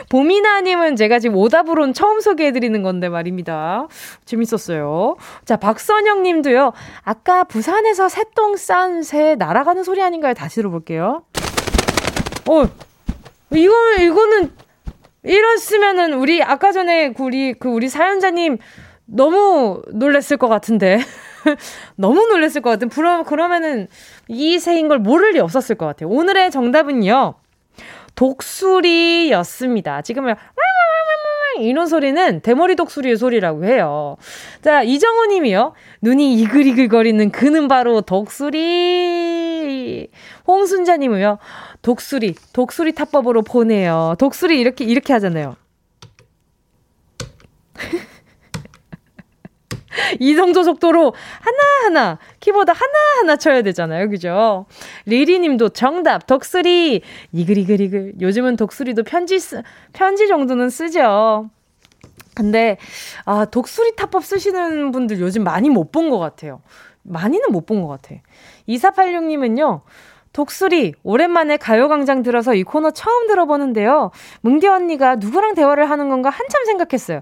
[0.09, 3.87] 보미나님은 제가 지금 오답으론 처음 소개해드리는 건데 말입니다.
[4.25, 5.15] 재밌었어요.
[5.45, 6.73] 자, 박선영 님도요.
[7.03, 10.33] 아까 부산에서 새똥 싼 새 날아가는 소리 아닌가요?
[10.33, 11.23] 다시 들어볼게요.
[12.47, 12.63] 어,
[13.51, 14.51] 이거, 는 이거는,
[15.23, 18.57] 이랬으면은 우리 아까 전에 그 우리, 그 우리 사연자님
[19.05, 20.99] 너무 놀랬을 것 같은데.
[21.95, 22.89] 너무 놀랬을 것 같은.
[22.89, 23.87] 그럼, 그러면은
[24.27, 26.09] 이세인걸 모를 리 없었을 것 같아요.
[26.09, 27.35] 오늘의 정답은요.
[28.15, 30.01] 독수리였습니다.
[30.01, 30.35] 지금은
[31.59, 34.17] 이런 소리는 대머리 독수리의 소리라고 해요.
[34.61, 35.71] 자, 이정호 님이요.
[36.01, 40.09] 눈이 이글이글거리는 그는 바로 독수리.
[40.47, 41.37] 홍순자 님은요.
[41.81, 44.15] 독수리, 독수리 타법으로 보내요.
[44.19, 45.55] 독수리 이렇게 이렇게 하잖아요.
[50.19, 54.09] 이성조 속도로 하나하나, 키보드 하나하나 쳐야 되잖아요.
[54.09, 54.65] 그죠?
[55.05, 57.01] 리리님도 정답, 독수리.
[57.33, 58.13] 이글이글이글.
[58.21, 59.61] 요즘은 독수리도 편지, 쓰,
[59.93, 61.49] 편지 정도는 쓰죠.
[62.33, 62.77] 근데,
[63.25, 66.61] 아, 독수리 타법 쓰시는 분들 요즘 많이 못 본 것 같아요.
[67.03, 68.15] 많이는 못 본 것 같아.
[68.67, 69.81] 2486님은요,
[70.33, 74.11] 독수리, 오랜만에 가요광장 들어서 이 코너 처음 들어보는데요.
[74.41, 77.21] 뭉디 언니가 누구랑 대화를 하는 건가 한참 생각했어요.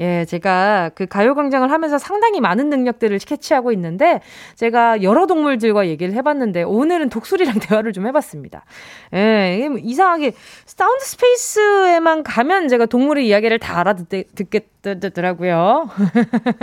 [0.00, 4.22] 예, 제가 그 가요광장을 하면서 상당히 많은 능력들을 캐치하고 있는데
[4.56, 8.64] 제가 여러 동물들과 얘기를 해봤는데 오늘은 독수리랑 대화를 좀 해봤습니다.
[9.12, 10.32] 예, 뭐 이상하게
[10.64, 15.90] 사운드 스페이스에만 가면 제가 동물의 이야기를 다 알아듣겠더라고요.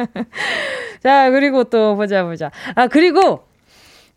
[1.04, 2.50] 자, 그리고 또 보자 보자.
[2.74, 3.44] 아, 그리고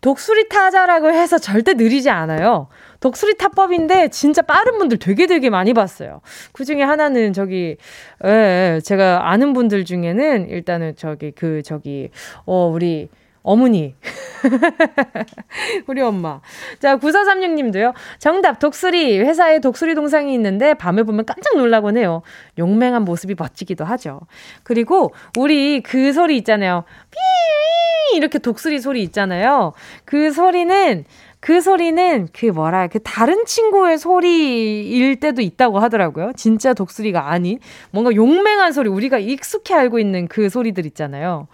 [0.00, 2.68] 독수리 타자라고 해서 절대 느리지 않아요.
[3.00, 6.20] 독수리 타법인데 진짜 빠른 분들 되게 되게 많이 봤어요.
[6.52, 7.76] 그 중에 하나는 저기
[8.24, 8.28] 예,
[8.76, 12.10] 예 제가 아는 분들 중에는 일단은 저기 그 저기
[12.44, 13.08] 어 우리
[13.42, 13.94] 어머니.
[15.88, 16.42] 우리 엄마.
[16.78, 17.94] 자, 9436님도요.
[18.18, 19.18] 정답, 독수리.
[19.18, 22.20] 회사에 독수리 동상이 있는데 밤에 보면 깜짝 놀라곤 해요.
[22.58, 24.20] 용맹한 모습이 멋지기도 하죠.
[24.62, 26.84] 그리고 우리 그 소리 있잖아요.
[27.10, 28.16] 삐!
[28.18, 29.72] 이렇게 독수리 소리 있잖아요.
[30.04, 31.06] 그 소리는
[31.40, 36.32] 그 소리는 그 뭐라 그 다른 친구의 소리일 때도 있다고 하더라고요.
[36.36, 37.58] 진짜 독수리가 아닌
[37.90, 41.48] 뭔가 용맹한 소리 우리가 익숙히 알고 있는 그 소리들 있잖아요.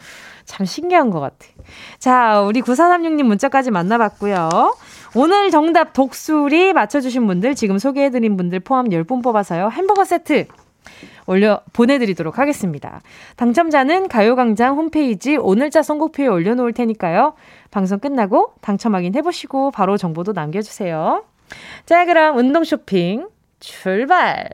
[0.44, 1.38] 참 신기한 것 같아.
[1.99, 4.49] 자, 우리 9436님 문자까지 만나봤고요.
[5.14, 9.70] 오늘 정답 독수리 맞춰주신 분들 지금 소개해드린 분들 포함 10분 뽑아서요.
[9.72, 10.46] 햄버거 세트
[11.27, 13.01] 올려 보내드리도록 하겠습니다.
[13.37, 17.35] 당첨자는 가요광장 홈페이지 오늘자 선곡표에 올려놓을 테니까요.
[17.70, 21.25] 방송 끝나고 당첨 확인해보시고 바로 정보도 남겨주세요.
[21.85, 23.29] 자, 그럼 운동 쇼핑
[23.61, 24.49] 출발!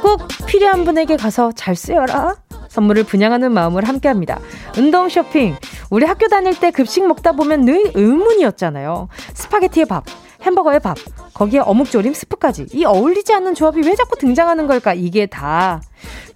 [0.00, 2.34] 꼭 필요한 분에게 가서 잘 쓰여라.
[2.70, 4.38] 선물을 분양하는 마음을 함께 합니다.
[4.78, 5.54] 운동 쇼핑.
[5.90, 9.08] 우리 학교 다닐 때 급식 먹다 보면 늘 의문이었잖아요.
[9.34, 10.04] 스파게티의 밥,
[10.42, 10.96] 햄버거의 밥,
[11.34, 12.66] 거기에 어묵조림, 스프까지.
[12.72, 14.94] 이 어울리지 않는 조합이 왜 자꾸 등장하는 걸까?
[14.94, 15.80] 이게 다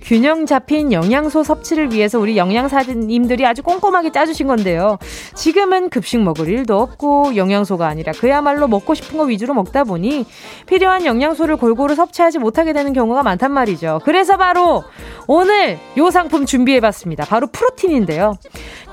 [0.03, 4.99] 균형 잡힌 영양소 섭취를 위해서 우리 영양사님들이 아주 꼼꼼하게 짜주신 건데요.
[5.35, 10.27] 지금은 급식 먹을 일도 없고 영양소가 아니라 그야말로 먹고 싶은 거 위주로 먹다 보니
[10.67, 14.03] 필요한 영양소를 골고루 섭취하지 못하게 되는 경우가 많단 말이죠.
[14.05, 14.85] 그래서 바로
[15.27, 17.25] 오늘 요 상품 준비해봤습니다.
[17.25, 18.35] 바로 프로틴인데요.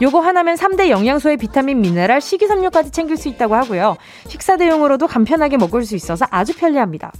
[0.01, 3.97] 요거 하나면 3대 영양소의 비타민, 미네랄, 식이섬유까지 챙길 수 있다고 하고요.
[4.27, 7.11] 식사 대용으로도 간편하게 먹을 수 있어서 아주 편리합니다.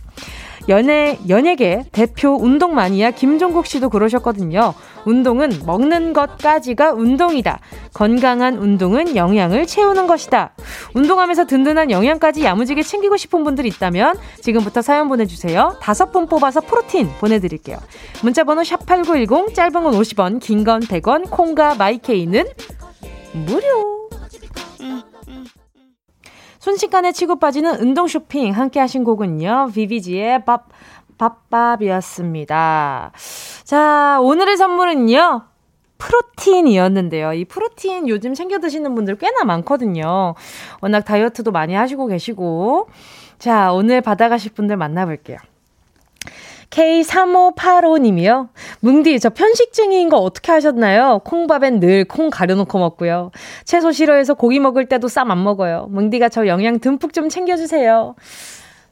[0.69, 4.73] 연예, 연예계 대표 운동 마니아 김종국 씨도 그러셨거든요.
[5.05, 7.59] 운동은 먹는 것까지가 운동이다.
[7.93, 10.53] 건강한 운동은 영양을 채우는 것이다.
[10.93, 15.75] 운동하면서 든든한 영양까지 야무지게 챙기고 싶은 분들 있다면 지금부터 사연 보내주세요.
[15.81, 17.77] 다섯 분 뽑아서 프로틴 보내드릴게요.
[18.23, 22.45] 문자번호 샵 8910, 짧은 건 50원, 긴 건 100원, 콩과 마이케이는
[23.33, 24.00] 무료.
[26.61, 29.71] 순식간에 치고 빠지는 운동 쇼핑 함께 하신 곡은요.
[29.73, 30.67] 비비지의 밥
[31.17, 33.11] 밥밥이었습니다.
[33.63, 35.41] 자, 오늘의 선물은요.
[35.97, 37.33] 프로틴이었는데요.
[37.33, 40.35] 이 프로틴 요즘 챙겨 드시는 분들 꽤나 많거든요.
[40.81, 42.89] 워낙 다이어트도 많이 하시고 계시고.
[43.39, 45.37] 자, 오늘 받아가실 분들 만나볼게요.
[46.71, 48.47] K3585님이요.
[48.79, 51.19] 뭉디, 저편식증인거 어떻게 하셨나요?
[51.25, 53.31] 콩밥엔 늘 콩 가려놓고 먹고요.
[53.65, 55.85] 채소 싫어해서 고기 먹을 때도 쌈 안 먹어요.
[55.91, 58.15] 뭉디가 저 영양 듬뿍 좀 챙겨주세요.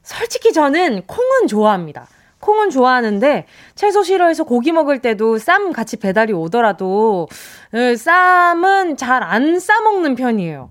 [0.04, 2.08] 솔직히 저는 콩은 좋아합니다.
[2.40, 7.28] 콩은 좋아하는데 채소 싫어해서 고기 먹을 때도 쌈 같이 배달이 오더라도
[7.98, 10.70] 쌈은 잘 안 싸먹는 편이에요.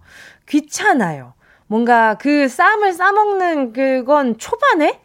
[0.49, 1.35] 귀찮아요.
[1.66, 4.99] 뭔가 그 쌈을 싸먹는 그건 초반에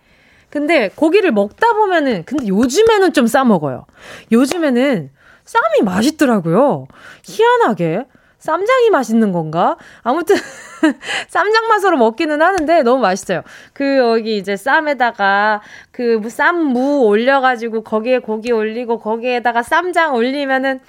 [0.53, 3.85] 근데 고기를 먹다 보면은 근데 요즘에는 좀 싸 먹어요.
[4.31, 5.09] 요즘에는
[5.45, 6.85] 쌈이 맛있더라고요.
[7.25, 8.03] 희한하게
[8.37, 9.77] 쌈장이 맛있는 건가?
[10.03, 10.35] 아무튼
[11.29, 13.41] 쌈장 맛으로 먹기는 하는데 너무 맛있어요.
[13.73, 15.61] 그 여기 이제 쌈에다가
[15.91, 20.79] 그 쌈 무 올려가지고 거기에 고기 올리고 거기에다가 쌈장 올리면은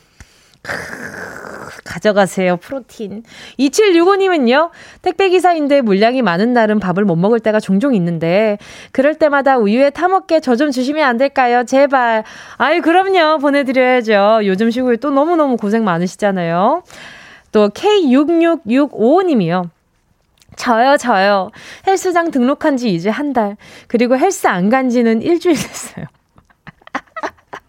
[1.85, 2.57] 가져가세요.
[2.57, 3.23] 프로틴.
[3.59, 4.71] 2765님은요.
[5.03, 8.57] 택배기사인데 물량이 많은 날은 밥을 못 먹을 때가 종종 있는데
[8.91, 11.65] 그럴 때마다 우유에 타먹게 저 좀 주시면 안 될까요?
[11.65, 12.23] 제발.
[12.59, 13.39] 아이 그럼요.
[13.39, 14.43] 보내드려야죠.
[14.45, 16.85] 요즘 시국에 또 너무너무 고생 많으시잖아요.
[17.51, 19.69] 또 K6665님이요.
[20.55, 21.51] 저요, 저요.
[21.89, 23.57] 헬스장 등록한 지 이제 한 달.
[23.89, 26.07] 그리고 헬스 안 간 지는 일주일 됐어요.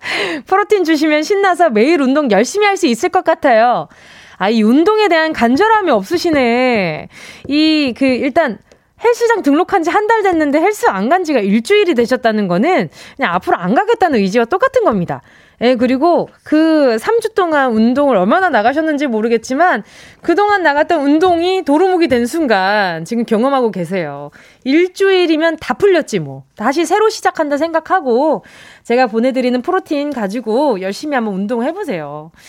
[0.46, 3.88] 프로틴 주시면 신나서 매일 운동 열심히 할 수 있을 것 같아요.
[4.36, 7.08] 아, 이 운동에 대한 간절함이 없으시네.
[7.48, 8.58] 이, 그, 일단,
[9.02, 13.58] 헬스장 등록한 지 한 달 됐는데 헬스 안 간 지가 일주일이 되셨다는 거는 그냥 앞으로
[13.58, 15.22] 안 가겠다는 의지와 똑같은 겁니다.
[15.62, 19.84] 예, 그리고 그 3주 동안 운동을 얼마나 나가셨는지 모르겠지만
[20.22, 24.32] 그동안 나갔던 운동이 도루묵이 된 순간 지금 경험하고 계세요.
[24.65, 26.44] 일주일이면 다 풀렸지 뭐.
[26.58, 28.44] 다시 새로 시작한다 생각하고
[28.84, 32.32] 제가 보내드리는 프로틴 가지고 열심히 한번 운동해보세요.
[32.34, 32.39] 을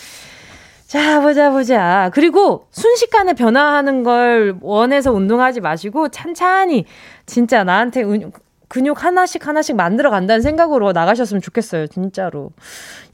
[0.88, 2.10] 자, 보자, 보자.
[2.14, 6.84] 그리고 순식간에 변화하는 걸 원해서 운동하지 마시고, 찬찬히,
[7.26, 8.04] 진짜 나한테
[8.68, 12.50] 근육 하나씩 하나씩 만들어 간다는 생각으로 나가셨으면 좋겠어요, 진짜로.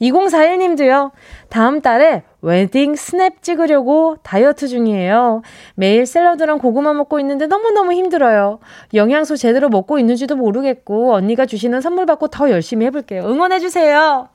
[0.01, 1.11] 2041님도요,
[1.51, 5.43] 다음 달에 웨딩 스냅 찍으려고 다이어트 중이에요.
[5.75, 8.59] 매일 샐러드랑 고구마 먹고 있는데 너무너무 힘들어요.
[8.95, 13.23] 영양소 제대로 먹고 있는지도 모르겠고, 언니가 주시는 선물 받고 더 열심히 해볼게요.
[13.25, 14.29] 응원해주세요.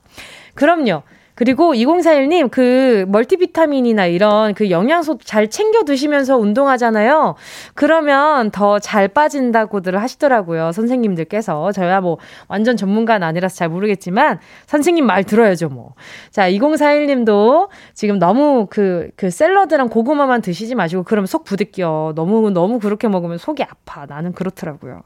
[0.53, 1.01] 그럼요.
[1.37, 7.35] 그리고 2041님, 그 멀티비타민이나 이런 그 영양소 잘 챙겨 드시면서 운동하잖아요.
[7.75, 10.71] 그러면 더 잘 빠진다고들 하시더라고요.
[10.71, 11.71] 선생님들께서.
[11.71, 15.93] 저야 뭐 완전 전문가는 아니라서 잘 모르겠지만 선생님 말 들어야죠, 뭐.
[16.31, 22.13] 자, 2041님도 지금 너무 그, 그 샐러드랑 고구마만 드시지 마시고 그럼 속 부득겨.
[22.15, 24.05] 너무, 너무 그렇게 먹으면 속이 아파.
[24.05, 25.01] 나는 그렇더라고요.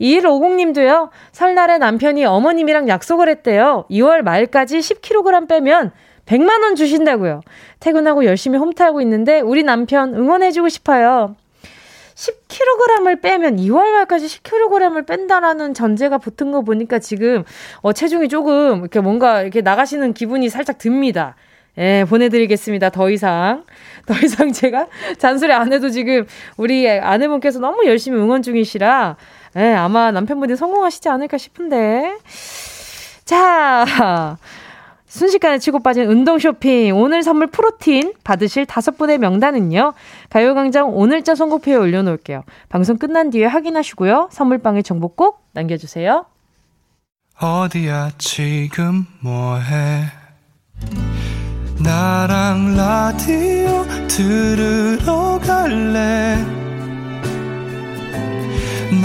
[0.00, 1.10] 2150님도요.
[1.32, 3.84] 설날에 남편이 어머님이랑 약속을 했대요.
[3.90, 5.92] 2월 말까지 10kg 빼면
[6.26, 7.40] 100만 원 주신다고요.
[7.80, 11.36] 퇴근하고 열심히 홈트하고 있는데 우리 남편 응원해 주고 싶어요.
[12.14, 17.44] 10kg을 빼면 2월 말까지 10kg을 뺀다라는 전제가 붙은 거 보니까 지금
[17.82, 21.36] 어 체중이 조금 이렇게 뭔가 이렇게 나가시는 기분이 살짝 듭니다.
[21.78, 22.88] 예, 보내드리겠습니다.
[22.88, 23.64] 더 이상.
[24.06, 24.86] 더 이상 제가
[25.18, 29.16] 잔소리 안 해도 지금 우리 아내분께서 너무 열심히 응원 중이시라
[29.56, 32.18] 네, 아마 남편분이 성공하시지 않을까 싶은데.
[33.24, 34.36] 자,
[35.06, 36.94] 순식간에 치고 빠진 운동 쇼핑.
[36.94, 39.94] 오늘 선물 프로틴 받으실 다섯 분의 명단은요.
[40.28, 42.44] 가요광장 오늘자 선곡표에 올려놓을게요.
[42.68, 44.28] 방송 끝난 뒤에 확인하시고요.
[44.30, 46.26] 선물방에 정보 꼭 남겨주세요.
[47.40, 50.04] 어디야 지금 뭐해
[51.82, 56.38] 나랑 라디오 들으러 갈래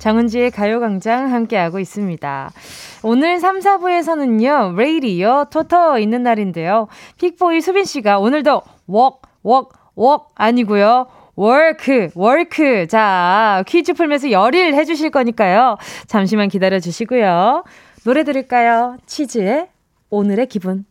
[0.00, 2.50] 정은지의 가요광장 함께하고 있습니다.
[3.04, 6.88] 오늘 3, 4부에서는요, 레이디어 토토 있는 날인데요.
[7.18, 11.06] 픽보이 수빈씨가 오늘도 웍, 웍, 웍 아니고요.
[11.36, 12.86] 워크, 워크.
[12.86, 15.76] 자, 퀴즈 풀면서 열일 해주실 거니까요.
[16.06, 17.64] 잠시만 기다려 주시고요.
[18.04, 18.96] 노래 들을까요?
[19.06, 19.68] 치즈의
[20.10, 20.84] 오늘의 기분.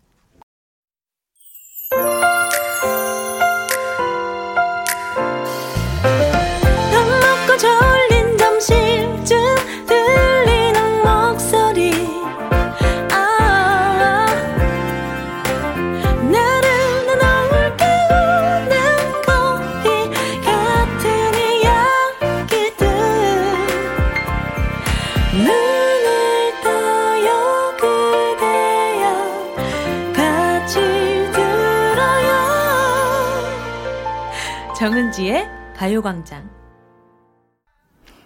[35.80, 36.50] 가요광장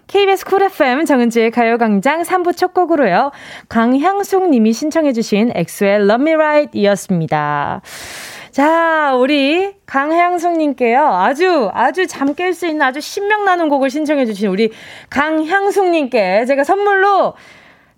[0.08, 3.30] KBS 쿨 FM 정은지의 가요광장 3부 첫 곡으로요.
[3.70, 7.82] 강향숙 님이 신청해주신 엑소의 Love Me Right 이었습니다.
[8.50, 11.00] 자, 우리 강향숙 님께요.
[11.06, 14.72] 아주, 아주 잠 깰 수 있는 아주 신명나는 곡을 신청해주신 우리
[15.12, 17.36] 강향숙 님께 제가 선물로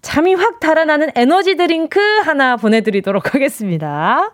[0.06, 4.30] 잠이 확 달아나는 에너지 드링크 하나 보내드리도록 하겠습니다.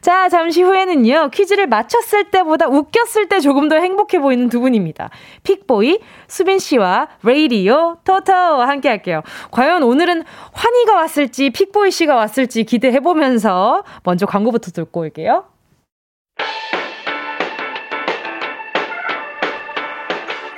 [0.00, 5.10] 자, 잠시 후에는요, 퀴즈를 맞췄을 때보다 웃겼을 때 조금 더 행복해 보이는 두 분입니다.
[5.42, 9.22] 픽보이, 수빈 씨와 레이디오, 토토 함께 할게요.
[9.50, 10.22] 과연 오늘은
[10.52, 15.46] 환희가 왔을지, 픽보이 씨가 왔을지 기대해 보면서 먼저 광고부터 듣고 올게요.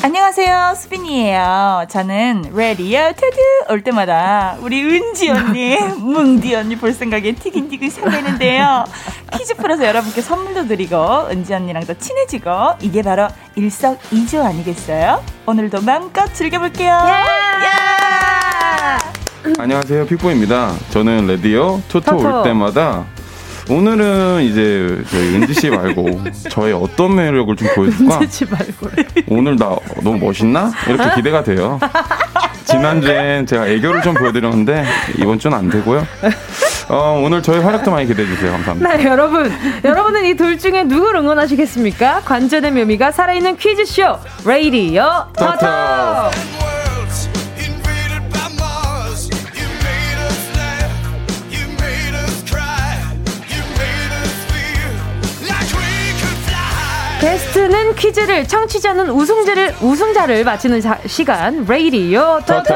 [0.00, 1.86] 안녕하세요, 수빈이에요.
[1.90, 3.36] 저는 레디어 테드
[3.68, 8.84] 올 때마다 우리 은지 언니, 뭉디 언니 볼 생각에 티긴티긴 설레는데요.
[9.36, 15.22] 퀴즈 풀어서 여러분께 선물도 드리고 은지 언니랑 더 친해지고 이게 바로 일석이조 아니겠어요?
[15.46, 16.90] 오늘도 마음껏 즐겨볼게요.
[16.92, 17.30] Yeah!
[17.58, 17.66] 예!
[17.66, 19.04] Yeah!
[19.24, 19.27] 예!
[19.58, 20.74] 안녕하세요, 픽보입니다.
[20.90, 23.04] 저는 레디오 토토 올 때마다
[23.70, 28.20] 오늘은 이제 저희 은지 씨 말고 저의 어떤 매력을 좀 보여줄까?
[28.20, 28.88] 은지 씨 말고
[29.28, 30.72] 오늘 나 너무 멋있나?
[30.88, 31.78] 이렇게 기대가 돼요.
[32.64, 34.84] 지난주엔 제가 애교를 좀 보여드렸는데
[35.18, 36.06] 이번 주는 안 되고요.
[36.88, 38.50] 어, 오늘 저희 활약도 많이 기대해 주세요.
[38.54, 38.96] 감사합니다.
[38.96, 39.52] 네, 여러분.
[39.84, 42.20] 여러분은 이 둘 중에 누굴 응원하시겠습니까?
[42.20, 44.16] 관전의 묘미가 살아있는 퀴즈쇼
[44.46, 46.28] 레이디어 터터.
[57.20, 62.74] 베스트는 퀴즈를, 청취자는 우승자를, 우승자를 맞히는 자, 시간, 레이디요 토토.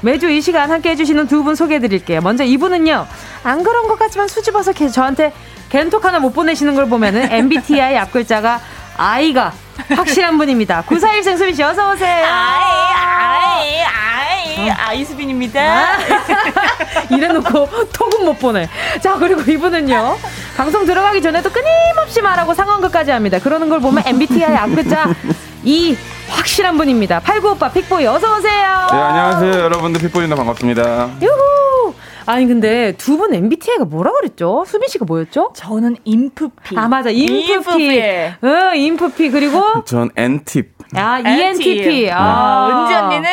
[0.00, 2.22] 매주 이 시간 함께 해주시는 두 분 소개해드릴게요.
[2.22, 3.06] 먼저 이분은요,
[3.44, 5.34] 안 그런 것 같지만 수줍어서 저한테
[5.68, 8.58] 겐톡 하나 못 보내시는 걸 보면은 MBTI 앞글자가
[8.96, 9.52] 아이가
[9.94, 10.82] 확실한 분입니다.
[10.86, 12.26] 구사일생 수빈 씨 어서 오세요.
[12.26, 15.60] 아이 아이 아이 아이 수빈입니다.
[15.60, 17.00] 아, 아.
[17.14, 18.68] 이래놓고 톡은 못 보내.
[19.00, 20.16] 자 그리고 이분은요
[20.58, 23.38] 방송 들어가기 전에도 끊임없이 말하고 상황극까지 합니다.
[23.38, 25.96] 그러는 걸 보면 MBTI 악글자이
[26.30, 27.20] 확실한 분입니다.
[27.20, 28.86] 팔구오빠 픽보이 어서 오세요.
[28.90, 31.10] 네 안녕하세요 여러분들 픽보이입니다 반갑습니다.
[31.22, 31.94] 유후.
[32.26, 34.64] 아니 근데 두 분 MBTI가 뭐라 그랬죠?
[34.66, 35.52] 수빈 씨가 뭐였죠?
[35.54, 36.76] 저는 인프피.
[36.76, 38.02] 아 맞아 인프피.
[38.42, 40.70] 응 인프피 그리고 전 NTIP.
[40.96, 42.10] 아 ENTP.
[42.12, 43.30] 아, 은지 언니는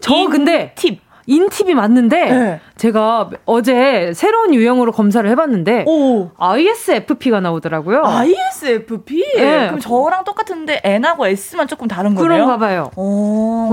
[0.00, 1.03] 저 근데 팁.
[1.26, 2.60] 인팁이 맞는데 네.
[2.76, 6.30] 제가 어제 새로운 유형으로 검사를 해봤는데 오.
[6.36, 8.02] ISFP가 나오더라고요.
[8.04, 9.24] ISFP?
[9.36, 9.66] 네.
[9.66, 12.28] 그럼 저랑 똑같은데 N하고 S만 조금 다른 거예요?
[12.28, 12.90] 그런가 봐요.
[12.96, 13.70] 오,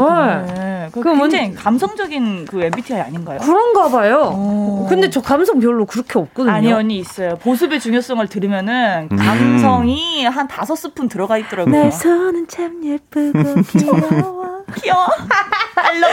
[0.55, 0.87] 네.
[0.91, 1.55] 그 굉장히 뭔...
[1.57, 3.39] 감성적인 그 MBTI 아닌가요?
[3.41, 4.33] 그런가 봐요.
[4.35, 4.85] 오.
[4.89, 6.53] 근데 저 감성 별로 그렇게 없거든요.
[6.53, 7.35] 아니 언니 있어요.
[7.35, 9.17] 보습의 중요성을 들으면은 음.
[9.17, 10.31] 감성이 음.
[10.31, 11.71] 한 다섯 스푼 들어가 있더라고요.
[11.73, 11.81] 네.
[11.81, 13.39] 내 손은 참 예쁘고
[13.71, 14.50] 귀여워.
[14.71, 15.05] 귀여워.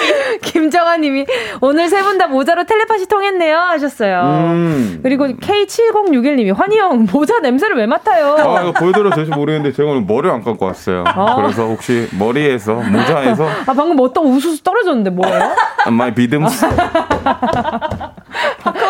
[0.02, 0.38] 알러뷰.
[0.42, 1.24] 김정아님이
[1.60, 4.22] 오늘 세 분 다 모자로 텔레파시 통했네요 하셨어요.
[4.22, 5.00] 음.
[5.04, 8.34] 그리고 K7061님이 환희 형 모자 냄새를 왜 맡아요?
[8.38, 11.04] 아 이거 보여드려도 될지 모르겠는데 제가 오늘 머리 안 감고 왔어요.
[11.06, 11.36] 아.
[11.36, 15.40] 그래서 혹시 머리에서 모자에서 아 방금 어떤 우수수 떨어졌는데 뭐예요?
[15.84, 16.66] 아, my 믿음스.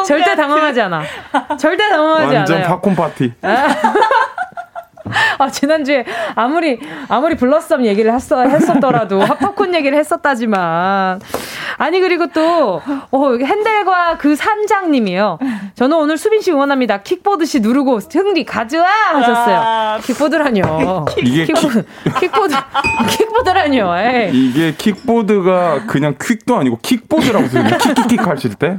[0.06, 1.02] 절대 당황하지 않아.
[1.58, 2.38] 절대 당황하지 않아요.
[2.38, 3.32] 완전 팝콘 파티.
[3.42, 3.66] 아.
[5.39, 6.78] 아, 지난주에 아무리,
[7.09, 11.20] 아무리 블러썸 얘기를 했어, 했었더라도, 핫 팝콘 얘기를 했었다지만.
[11.76, 12.82] 아니, 그리고 또,
[13.12, 15.39] 어, 핸들과그 산장님이요.
[15.78, 17.02] 저는 오늘 수빈 씨 응원합니다.
[17.02, 19.56] 킥보드 씨 누르고 승리 가져와 하셨어요.
[19.60, 19.98] 아.
[20.02, 21.04] 킥보드라뇨.
[21.22, 21.84] 이게 킥보드
[22.18, 22.54] 킥보드
[23.18, 23.96] 킥보드라뇨.
[23.98, 24.30] 에이.
[24.32, 28.78] 이게 킥보드가 그냥 퀵도 아니고 킥보드라고 쓰는 킥킥킥 하실 때.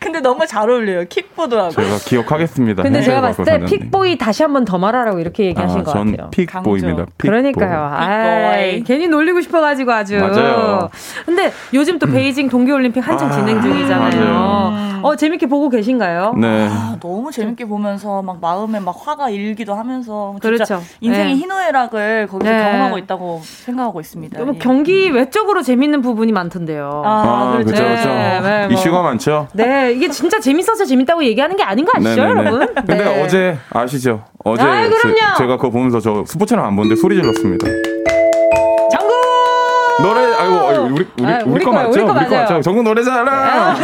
[0.00, 1.04] 근데 너무 잘 어울려요.
[1.10, 1.70] 킥보드라고.
[1.72, 2.82] 제가 기억하겠습니다.
[2.82, 5.92] 근데 제가 봤을 때 픽보이 다시 한 번 더 말하라고 이렇게 아, 얘기하신 아, 것
[5.92, 6.30] 같아요.
[6.30, 7.04] 픽보입니다.
[7.18, 7.88] 픽 그러니까요.
[7.94, 10.16] 아이, 괜히 놀리고 싶어가지고 아주.
[10.18, 10.88] 맞아요.
[11.26, 14.18] 근데 요즘 또 베이징 동계올림픽 한창 아~ 진행 중이잖아요.
[14.20, 14.96] 맞아요.
[15.02, 16.34] 어 재밌게 보고 보고 계신가요?
[16.40, 16.68] 네.
[16.68, 17.68] 아, 아 너무 재밌게 네.
[17.68, 20.80] 보면서 막 마음에 막 화가 일기도 하면서 그렇죠.
[21.00, 21.40] 인생의 네.
[21.40, 22.62] 희노애락을 거기서 네.
[22.64, 24.42] 경험하고 있다고 생각하고 있습니다.
[24.44, 27.02] 뭐 경기 외적으로 재밌는 부분이 많던데요.
[27.04, 27.82] 아, 아 그렇죠.
[27.82, 28.08] 그렇죠.
[28.08, 28.76] 네, 네, 뭐.
[28.78, 29.48] 이슈가 많죠.
[29.54, 32.74] 네, 이게 진짜 재밌어서 재밌다고 얘기하는 게 아닌 거 네, 아시죠, 네, 여러분?
[32.74, 34.24] 근데 어제 아시죠?
[34.44, 34.90] 어제 아, 제,
[35.38, 37.66] 제가 그거 보면서 저 스포츠는 안 보는데 소리 질렀습니다.
[40.96, 41.90] 우리 우리 아, 우리, 거, 거 맞죠?
[41.90, 42.60] 우리 거, 우리 거 맞죠?
[42.62, 43.28] 전국 노래자랑.
[43.28, 43.76] 아.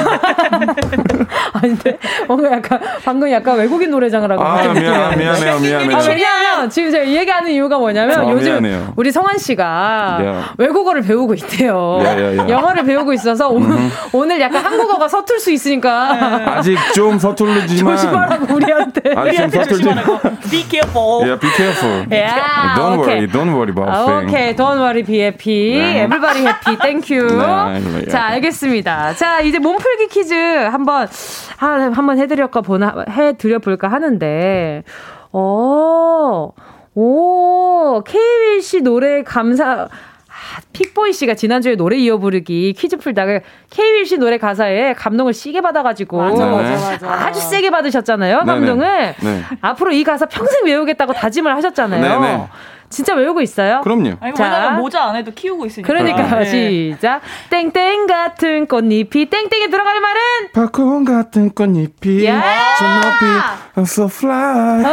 [1.63, 1.97] 닌데
[2.27, 4.43] 뭔가 약간 방금 약간 외국인 노래장을 하고.
[4.43, 8.93] 아 미안 미안해미안해 왜냐하면 지금 제가 얘기하는 이유가 뭐냐면 아, 요즘 미안해요.
[8.97, 12.01] 우리 성환 씨가 y 외국어를 배우고 있대요.
[12.03, 13.61] y e a 영어를 배우고 있어서 오,
[14.13, 16.59] 오늘 약간 한국어가 서툴 수 있으니까.
[16.59, 17.97] 아직 좀 서툴르지만.
[17.97, 19.01] 조심하라고 우리한테.
[19.15, 19.83] 아직 서툴지.
[20.51, 21.23] be careful.
[21.23, 22.07] Yeah, be careful.
[22.11, 22.43] Yeah.
[22.77, 22.99] Don't okay.
[22.99, 25.79] worry, don't worry about t h i n g Okay, don't worry, be happy.
[25.79, 25.93] Yeah.
[25.93, 26.03] 네.
[26.07, 26.77] Everybody happy.
[26.81, 27.27] Thank 땡큐.
[27.35, 29.15] 네, 자, 알겠습니다.
[29.15, 31.09] 자, 이제 몸풀기 퀴즈 한번
[31.59, 34.83] 아, 한번 해드렸까 보나 해드려 볼까 하는데,
[35.33, 36.51] 어,
[36.95, 39.89] 오, 케이윌 씨 노래 감사.
[40.29, 43.41] 아, 픽보이 씨가 지난주에 노래 이어 부르기 퀴즈 풀다가
[43.71, 46.99] 케이윌 씨 노래 가사에 감동을 시게 받아가지고 맞아, 맞아, 네.
[47.01, 47.09] 맞아.
[47.11, 49.43] 아주 세게 받으셨잖아요 네, 감동을 네.
[49.63, 52.03] 앞으로 이 가사 평생 외우겠다고 다짐을 하셨잖아요.
[52.21, 52.49] 네네.
[52.93, 53.80] 진짜 외우고 있어요?
[53.82, 54.12] 그럼요.
[54.20, 55.86] 아니, 자, 모자 안 해도 키우고 있으니까.
[55.90, 57.22] 그러니까 아, 시작.
[57.51, 57.64] 네.
[57.72, 60.20] 땡땡 같은 꽃잎이 땡땡에 들어갈 말은
[60.55, 62.20] 팝콘 같은 꽃잎이 저
[62.86, 63.26] 높이
[63.74, 64.84] I'm so fly.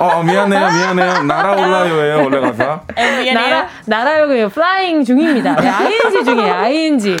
[0.00, 0.60] 어, 어 미안해요,
[0.94, 1.22] 미안해요.
[1.22, 2.80] 날아올라요예요 원래 가사.
[3.24, 4.50] 날아 날아요고요.
[4.50, 5.54] 플라잉 중입니다.
[5.56, 6.54] 네, ing 중이에요.
[6.54, 7.16] ing.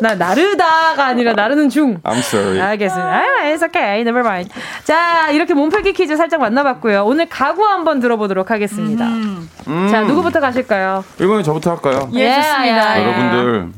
[0.00, 1.98] 나 나르다가 아니라 나르는 중.
[2.04, 2.60] I'm sorry.
[2.60, 3.08] 알겠습니다.
[3.16, 4.02] 아, it's okay.
[4.02, 4.50] Never mind.
[4.84, 7.04] 자, 이렇게 몸풀기 퀴즈 살짝 만나봤고요.
[7.04, 9.06] 오늘 가구 한번 들어보도록 하겠습니다.
[9.06, 9.47] 음.
[9.66, 9.88] 음.
[9.90, 11.04] 자, 누구부터 가실까요?
[11.20, 12.08] 이번에 저부터 할까요?
[12.14, 12.98] 예, 좋습니다.
[12.98, 13.02] 예.
[13.02, 13.72] 여러분들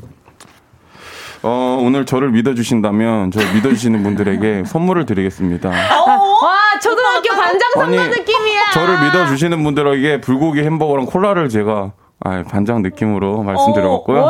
[1.43, 5.69] 어, 오늘 저를 믿어주신다면 저 믿어주시는 분들에게 선물을 드리겠습니다.
[5.69, 6.41] 어?
[6.45, 8.63] 와 초등학교 어, 반장 선거 느낌이야.
[8.73, 11.93] 저를 믿어주시는 분들에게 불고기 햄버거랑 콜라를 제가
[12.23, 14.25] 아, 반장 느낌으로 말씀드려봤고요.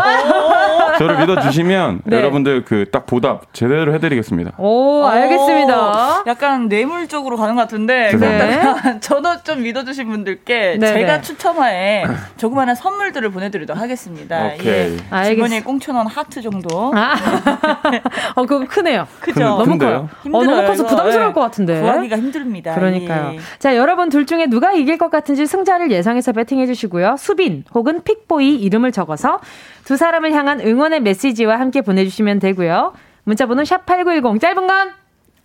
[0.97, 2.17] 저를 믿어주시면 네.
[2.17, 4.53] 여러분들 그 딱 보답 제대로 해드리겠습니다.
[4.57, 6.19] 오, 알겠습니다.
[6.19, 8.09] 오, 약간 뇌물 쪽으로 가는 것 같은데.
[8.17, 8.17] 네.
[8.17, 8.99] 네.
[8.99, 11.21] 저도 좀 믿어주신 분들께 네 제가 네.
[11.21, 12.03] 추첨하에
[12.37, 14.49] 조그마한 선물들을 보내드리도록 하겠습니다.
[14.51, 14.55] 예.
[14.55, 14.97] 오케이.
[14.97, 16.91] 예, 주머니에 꽁초놓 하트 정도.
[16.95, 17.15] 아,
[18.35, 19.07] 어, 그거 크네요.
[19.21, 19.39] 그죠?
[19.41, 20.09] 너무 큰데요?
[20.23, 20.33] 커요.
[20.33, 21.77] 어, 너무 커서 부담스러울 것 같은데.
[21.77, 21.81] 예.
[21.81, 22.75] 구하기가 힘듭니다.
[22.75, 23.33] 그러니까요.
[23.35, 23.39] 예.
[23.59, 27.15] 자, 여러분 둘 중에 누가 이길 것 같은지 승자를 예상해서 배팅해 주시고요.
[27.19, 29.39] 수빈 혹은 픽보이 이름을 적어서
[29.84, 32.93] 두 사람을 향한 응원의 메시지와 함께 보내주시면 되고요.
[33.23, 34.91] 문자번호 샵8910 짧은 건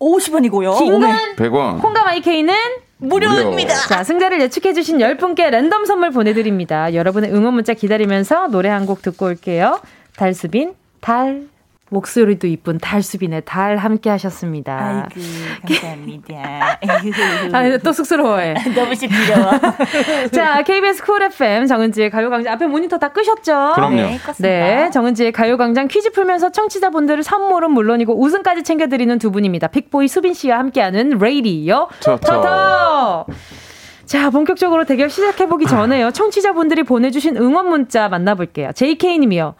[0.00, 0.78] 50원이고요.
[0.78, 1.80] 긴건 100원.
[1.80, 2.54] 콩과 마이케이는
[2.98, 3.74] 무료입니다.
[3.74, 6.92] 자, 승자를 예측해주신 10분께 랜덤 선물 보내드립니다.
[6.94, 9.80] 여러분의 응원 문자 기다리면서 노래 한 곡 듣고 올게요.
[10.16, 11.42] 달수빈, 달.
[11.90, 15.08] 목소리도 이쁜 달수빈의 달 함께 하셨습니다.
[15.14, 15.26] 아이고,
[15.70, 16.78] 감사합니다.
[17.52, 18.54] 아, 또 쑥스러워해.
[18.74, 19.52] 너무 시끄러워.
[20.32, 22.52] 자, KBS 쿨 FM 정은지의 가요광장.
[22.54, 23.72] 앞에 모니터 다 끄셨죠?
[23.74, 23.96] 그럼요.
[23.96, 29.68] 네, 껐 네, 정은지의 가요광장 퀴즈 풀면서 청취자분들을 선물은 물론이고 우승까지 챙겨드리는 두 분입니다.
[29.68, 31.88] 픽보이 수빈 씨와 함께하는 레이디요.
[32.00, 33.26] 터터!
[34.06, 36.10] 자, 본격적으로 대결 시작해보기 전에요.
[36.10, 38.70] 청취자분들이 보내주신 응원 문자 만나볼게요.
[38.74, 39.54] JK님이요.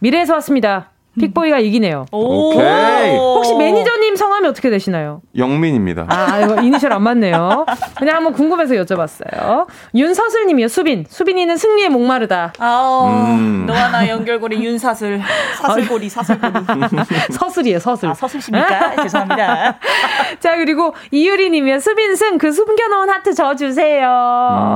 [0.00, 0.90] 미래에서 왔습니다.
[1.18, 1.60] 픽보이가 음.
[1.62, 2.06] 이기네요.
[2.12, 3.16] 오케이.
[3.16, 5.20] 혹시 매니저님 성함이 어떻게 되시나요?
[5.36, 6.06] 영민입니다.
[6.08, 7.66] 아, 이거 이니셜 안 맞네요.
[7.96, 9.66] 그냥 한번 궁금해서 여쭤봤어요.
[9.94, 11.06] 윤서슬님이요, 수빈.
[11.08, 12.52] 수빈이는 승리에 목마르다.
[12.58, 13.26] 아오, 어.
[13.30, 13.64] 음.
[13.66, 15.20] 너와 나 연결고리 윤사슬.
[15.60, 16.52] 사슬고리, 사슬고리.
[17.32, 18.08] 서슬이에요, 서슬.
[18.10, 18.96] 아, 서슬십니까?
[19.02, 19.78] 죄송합니다.
[20.40, 24.06] 자, 그리고 이유리님이요, 수빈승, 그 숨겨놓은 하트 저 주세요.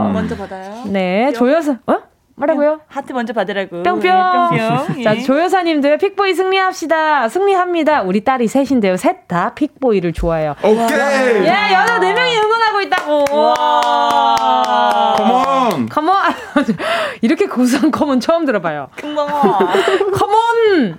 [0.09, 0.12] 음.
[0.12, 0.82] 먼저 받아요.
[0.86, 2.10] 네, 조여서, 어?
[2.41, 2.80] 뭐라고요?
[2.88, 3.82] 하트 먼저 받으라고.
[3.82, 4.03] 뿅뿅.
[4.05, 5.05] 예, 뿅뿅.
[5.05, 5.20] 자, 예.
[5.20, 7.28] 조여사님들 픽보이 승리합시다.
[7.28, 8.01] 승리합니다.
[8.03, 8.97] 우리 딸이 셋인데요.
[8.97, 10.57] 셋 다 픽보이를 좋아해요.
[10.61, 10.76] 오케이.
[11.45, 13.24] 예, 여자 4명이 응원하고 있다고.
[13.32, 15.16] 와.
[15.70, 15.88] 컴온.
[15.88, 16.14] 컴온.
[17.20, 18.88] 이렇게 고소한 컴온 처음 들어봐요.
[18.99, 19.14] 컴온.
[20.14, 20.97] 컴온.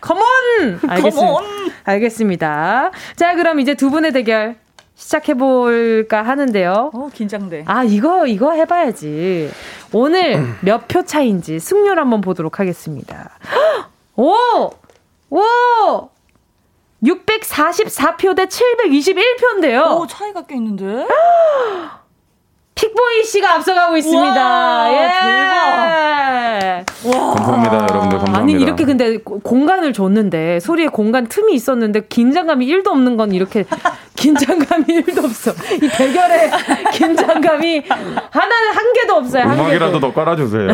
[0.00, 0.80] 컴온.
[0.86, 1.38] 알겠습니다.
[1.84, 2.90] 알겠습니다.
[3.16, 4.56] 자, 그럼 이제 두 분의 대결
[4.98, 6.90] 시작해볼까 하는데요.
[6.92, 7.64] 어, 긴장돼.
[7.68, 9.48] 아, 이거, 이거 해봐야지.
[9.92, 10.58] 오늘 음.
[10.60, 13.30] 몇표 차인지 승률 한번 보도록 하겠습니다.
[14.16, 14.32] 오!
[15.30, 15.40] 오!
[17.04, 19.98] 644표 대 721표인데요.
[20.00, 20.84] 오, 차이가 꽤 있는데?
[22.78, 24.22] 픽보이 씨가 앞서가고 있습니다.
[24.22, 26.58] 와, 예.
[26.60, 26.86] 대박.
[27.06, 27.34] 와.
[27.34, 28.18] 감사합니다, 여러분들.
[28.18, 28.38] 감사합니다.
[28.38, 33.64] 아니, 이렇게 근데 공간을 줬는데, 소리에 공간 틈이 있었는데, 긴장감이 1도 없는 건 이렇게,
[34.14, 35.50] 긴장감이 1도 없어.
[35.74, 36.50] 이 대결에
[36.94, 39.42] 긴장감이 하나는 한 개도 없어요.
[39.42, 40.00] 한 음악이라도 개도.
[40.06, 40.68] 더 깔아주세요.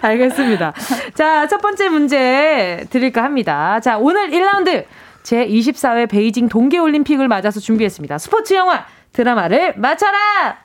[0.00, 0.72] 알겠습니다.
[1.14, 3.78] 자, 첫 번째 문제 드릴까 합니다.
[3.80, 4.84] 자, 오늘 1라운드
[5.24, 8.16] 제24회 베이징 동계올림픽을 맞아서 준비했습니다.
[8.18, 10.58] 스포츠 영화 드라마를 맞춰라!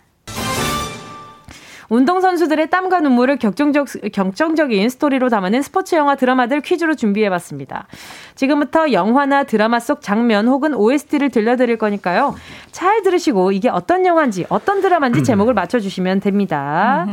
[1.89, 7.85] 운동선수들의 땀과 눈물을 격정적, 격정적인 스토리로 담아낸 스포츠 영화 드라마들 퀴즈로 준비해봤습니다.
[8.33, 12.33] 지금부터 영화나 드라마 속 장면 혹은 OST를 들려드릴 거니까요.
[12.71, 15.23] 잘 들으시고 이게 어떤 영화인지 어떤 드라마인지 음.
[15.23, 17.05] 제목을 맞춰주시면 됩니다.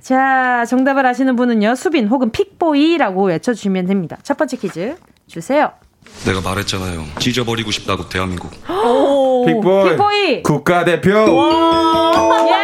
[0.00, 1.74] 자, 정답을 아시는 분은요.
[1.74, 4.16] 수빈 혹은 픽보이라고 외쳐주시면 됩니다.
[4.22, 4.96] 첫 번째 퀴즈
[5.26, 5.70] 주세요.
[6.26, 7.04] 내가 말했잖아요.
[7.18, 8.50] 찢어버리고 싶다고 대한민국.
[9.46, 9.90] 빅보이.
[9.90, 10.42] 빅보이.
[10.42, 11.10] 국가대표.
[11.10, 12.62] 예!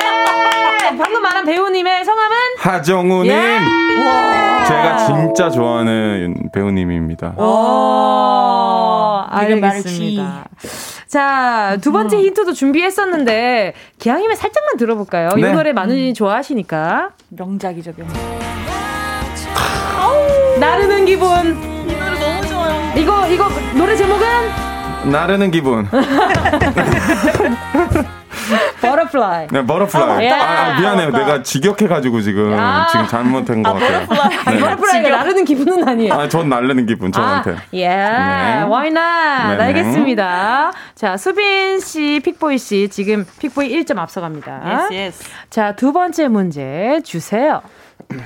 [0.96, 3.30] 방금 말한 배우님의 성함은 하정우님.
[3.30, 3.58] 예!
[4.66, 7.34] 제가 진짜 좋아하는 배우님입니다.
[7.38, 10.46] 오, 알겠습니다.
[11.08, 12.22] 자, 두 번째 음.
[12.22, 15.30] 힌트도 준비했었는데, 기왕이면 살짝만 들어볼까요?
[15.34, 15.48] 네.
[15.50, 17.10] 이 노래 많은 분이 좋아하시니까.
[17.30, 18.20] 명작이죠, 명작.
[20.60, 21.79] 나르는 기분.
[23.10, 24.26] 이거 이거 노래 제목은
[25.06, 25.88] 나르는 기분.
[28.80, 29.48] 버터플라이.
[29.50, 30.28] 네, 버터플라이.
[30.30, 31.10] 어, 아, 아, 미안해요.
[31.10, 32.86] 내가 직역해가지고 지금 야.
[32.90, 34.06] 지금 잘못된 아, 것 같아요.
[34.06, 34.54] 버터플라이.
[34.54, 34.60] 네.
[34.60, 36.12] 버터플라 나르는 기분은 아니에요.
[36.12, 37.52] 아, 전 나르는 기분 저한테.
[37.52, 38.58] 아, 예, 아, yeah.
[38.58, 38.60] 네.
[38.62, 39.00] w h 네.
[39.64, 40.72] 알겠습니다.
[40.94, 44.60] 자, 수빈 씨, 픽보이 씨 지금 픽보이 1점 앞서갑니다.
[44.64, 45.24] Yes, yes.
[45.48, 47.62] 자, 두 번째 문제 주세요.
[48.12, 48.20] 음.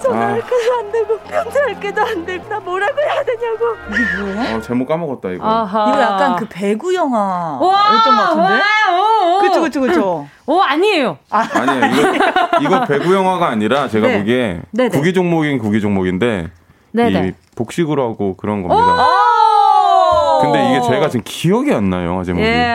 [0.00, 0.78] 전화할 때도 아.
[0.78, 3.66] 안 되고 편지할 때도 안 되고 나 뭐라고 해야 되냐고.
[3.90, 4.56] 이게 뭐야?
[4.56, 5.46] 어, 제목 까먹었다 이거.
[5.46, 5.90] 아하.
[5.90, 8.62] 이거 약간 그 배구 영화 였던 것 같은데.
[8.90, 9.38] 와, 오, 오.
[9.40, 11.18] 그쵸 그쵸 그오 아니에요.
[11.30, 11.46] 아.
[11.52, 12.10] 아니에요.
[12.14, 12.24] 이거,
[12.62, 14.18] 이거 배구 영화가 아니라 제가 네.
[14.18, 14.90] 보기에 네네.
[14.90, 16.50] 구기 종목인 구기 종목인데
[16.92, 17.28] 네네.
[17.28, 19.06] 이 복식으로 하고 그런 겁니다.
[19.06, 20.42] 오!
[20.42, 22.44] 근데 이게 제가 지금 기억이 안 나요 영화 제목이.
[22.44, 22.66] 예.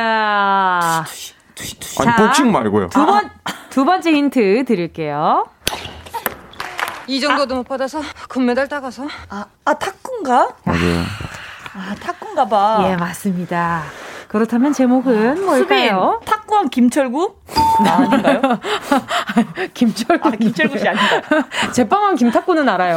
[2.00, 2.88] 아니 복식 말고요.
[2.90, 3.30] 두 번
[3.72, 5.46] 두 번째 힌트 드릴게요.
[7.12, 7.58] 이 정도도 아.
[7.58, 9.06] 못 받아서 금메달 따가서.
[9.30, 10.50] 아, 아 탁구인가?
[10.64, 11.04] 맞아요.
[11.74, 12.86] 아, 탁구인가 봐.
[12.88, 13.84] 예, 맞습니다.
[14.32, 16.22] 그렇다면 제목은 아, 뭘까요?
[16.22, 17.36] 수빈, 탁구왕 김철구?
[17.86, 18.42] 아, 아닌가요?
[19.74, 20.26] 김철구.
[20.26, 21.22] 아, 김철구 씨 아닌가?
[21.76, 22.96] 제빵왕 김탁구는 알아요.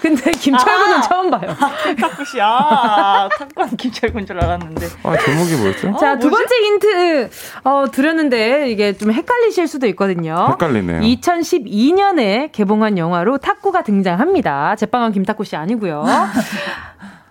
[0.00, 1.54] 근데 김철구는 아, 처음 봐요.
[1.60, 4.86] 아, 김탁구 씨, 아, 탁구왕 김철구인 줄 알았는데.
[5.02, 5.88] 아, 제목이 뭐였죠?
[5.90, 7.30] 어, 자, 두 번째 힌트,
[7.64, 10.48] 어, 드렸는데 이게 좀 헷갈리실 수도 있거든요.
[10.52, 11.00] 헷갈리네요.
[11.02, 14.76] 2012년에 개봉한 영화로 탁구가 등장합니다.
[14.76, 16.02] 제빵왕 김탁구 씨 아니고요.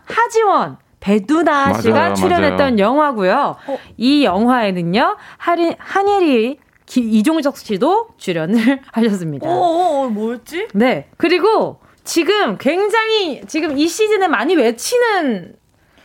[0.06, 3.58] 하지원, 배두나 맞아요, 씨가 출연했던 영화고요.
[3.68, 3.78] 어?
[3.98, 6.56] 이 영화에는요 한일, 한예
[6.98, 9.50] 이종석 씨도 출연을 하셨습니다.
[9.50, 10.70] 어, 어, 어, 뭐였지?
[10.74, 11.10] 네.
[11.18, 15.56] 그리고 지금 굉장히 지금 이 시즌에 많이 외치는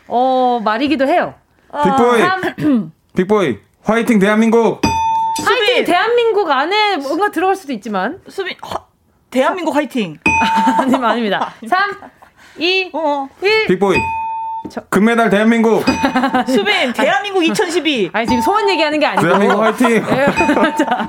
[0.08, 1.34] 어 말이기도 해요.
[1.70, 1.82] 아.
[1.82, 4.80] 빅보이, 빅보이, 화이팅 대한민국.
[5.44, 5.84] 화이팅 수빈.
[5.84, 8.20] 대한민국 안에 뭔가 들어갈 수도 있지만.
[8.26, 8.80] 수빈, 하,
[9.30, 10.16] 대한민국 화이팅.
[10.80, 11.52] 아니 아닙니다.
[11.68, 11.78] 3,
[12.58, 13.28] 2, 어.
[13.42, 13.56] 1.
[13.62, 13.66] 어.
[13.68, 13.96] 빅보이,
[14.68, 14.80] 저...
[14.88, 15.84] 금메달 대한민국.
[16.46, 18.10] 수빈 대한민국 2012.
[18.12, 19.22] 아니 지금 소원 얘기하는 게 아니고.
[19.22, 20.04] 대한민국 화이팅.
[20.04, 20.14] 자,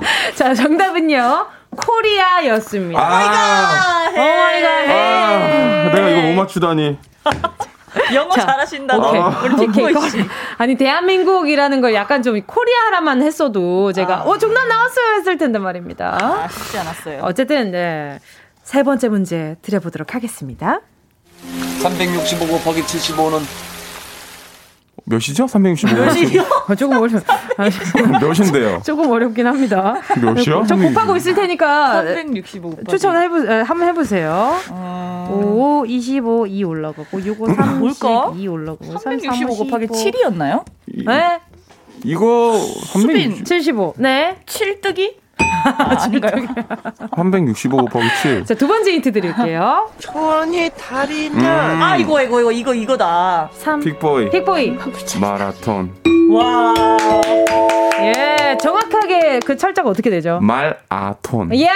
[0.00, 1.46] 네, 자 정답은요.
[1.76, 3.00] 코리아였습니다.
[3.00, 4.16] 아, 오마이갓.
[4.16, 6.98] 오 아, 내가 이거 못 맞추다니.
[8.14, 8.96] 영어 자, 잘하신다.
[8.98, 9.20] 오케이.
[9.20, 9.28] 아.
[9.44, 9.92] 우리 오케이.
[9.92, 10.00] 거,
[10.58, 14.22] 아니 대한민국이라는 걸 약간 좀 코리아라만 했어도 제가 아.
[14.22, 16.18] 어 정답 나왔어요 했을 텐데 말입니다.
[16.20, 17.20] 아, 쉽지 않았어요.
[17.22, 18.18] 어쨌든 네.
[18.62, 20.80] 세 번째 문제 드려보도록 하겠습니다.
[21.80, 23.40] 365 곱하기 75는
[25.06, 25.46] 몇 시죠?
[25.46, 25.94] 365.
[25.96, 26.44] 몇 시요?
[26.78, 27.18] 조금 어려.
[28.26, 28.82] 몇 시인데요?
[28.84, 29.94] 조금 어렵긴 합니다.
[30.20, 30.62] 몇 시요?
[30.68, 32.74] 저 곱하고 있을 테니까 365.
[32.86, 34.52] 추천해 보 한번 해 보세요.
[34.68, 35.82] 5 아.
[35.88, 38.32] 25, 2 올라가고 6, 5, 3, 뭘까?
[38.36, 40.64] 2 올라가고 365 곱하기 7이었나요?
[41.06, 41.40] 네.
[42.04, 42.60] 이거
[42.94, 43.94] 365.
[43.96, 44.36] 네.
[44.44, 45.19] 7 뜨기?
[45.62, 46.46] 아, 아닌가요?
[47.14, 48.44] 365 곱하기 7.
[48.46, 49.88] 자, 두 번째 힌트 드릴게요.
[49.98, 51.38] 천이 달이면.
[51.40, 51.82] 음.
[51.82, 53.50] 아, 이거, 이거, 이거, 이거, 이거다.
[53.52, 53.80] 3.
[53.80, 54.30] 픽보이.
[54.30, 54.78] 픽보이.
[55.20, 55.92] 마라톤.
[56.32, 56.74] 와.
[58.02, 60.38] 예, 정확하게 그 철자가 어떻게 되죠?
[60.40, 61.54] 말아톤.
[61.54, 61.68] 예!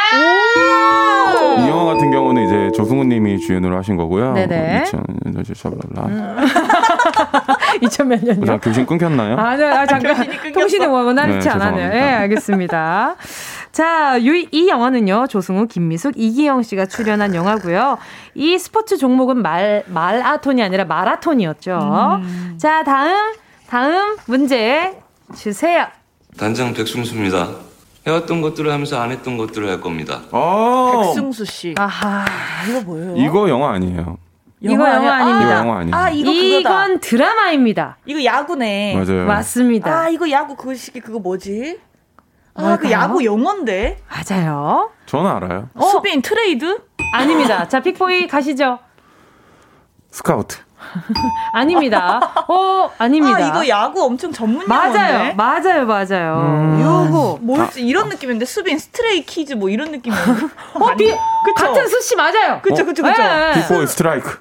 [1.58, 4.32] 이 영화 같은 경우는 이제 조승우 님이 주연으로 하신 거고요.
[4.32, 4.84] 네네.
[4.84, 6.46] 2000년, 음.
[7.82, 8.58] 2000몇 년이요?
[8.60, 9.36] 교신 끊겼나요?
[9.38, 10.16] 아, 네, 아 잠깐.
[10.52, 11.94] 통신이 원활치 뭐, 뭐, 네, 않았네요.
[11.94, 13.16] 예, 알겠습니다.
[13.74, 17.98] 자, 이, 이 영화는요, 조승우, 김미숙, 이기영 씨가 출연한 영화고요.
[18.36, 22.20] 이 스포츠 종목은 말, 말아톤이 아니라 마라톤이었죠.
[22.22, 22.54] 음.
[22.56, 23.34] 자, 다음,
[23.68, 24.96] 다음 문제
[25.36, 25.86] 주세요.
[26.38, 27.48] 단장 백승수입니다.
[28.06, 30.20] 해왔던 것들을 하면서 안 했던 것들을 할 겁니다.
[30.30, 31.74] 아~ 백승수 씨.
[31.76, 32.24] 아하,
[32.70, 33.14] 이거 뭐예요?
[33.16, 34.18] 이거 영화 아니에요.
[34.60, 35.52] 이거 영화, 영화 아닙니다.
[35.52, 37.96] 이거 영화 아니에 아, 이거 이건 드라마입니다.
[38.06, 38.94] 이거 야구네.
[38.94, 39.24] 맞아요.
[39.26, 40.02] 맞습니다.
[40.02, 41.78] 아, 이거 야구 그 시기 그거 뭐지?
[42.56, 44.90] 아, 그 야구 영어인데 맞아요.
[45.06, 45.68] 저는 알아요.
[45.74, 45.86] 어?
[45.86, 46.80] 수비 트레이드?
[47.12, 47.68] 아닙니다.
[47.68, 48.78] 자, 픽보이 가시죠.
[50.10, 50.58] 스카우트.
[51.54, 52.20] 아닙니다.
[52.46, 53.38] 어, 아닙니다.
[53.38, 55.32] 아, 이거 야구 엄청 전문 용어네.
[55.34, 55.34] 맞아요.
[55.34, 55.86] 맞아요.
[55.86, 56.40] 맞아요.
[56.40, 56.80] 음.
[56.82, 57.84] 요거 뭘지 아.
[57.84, 60.14] 이런 느낌인데 수빈 스트레이 키즈 뭐 이런 느낌이에
[60.74, 61.12] 어, 비,
[61.56, 62.60] 같은 수씨 맞아요.
[62.62, 63.02] 그쵸, 그쵸, 그쵸.
[63.02, 63.82] 비포 예, 네.
[63.82, 63.86] 예.
[63.86, 64.38] 스트라이크.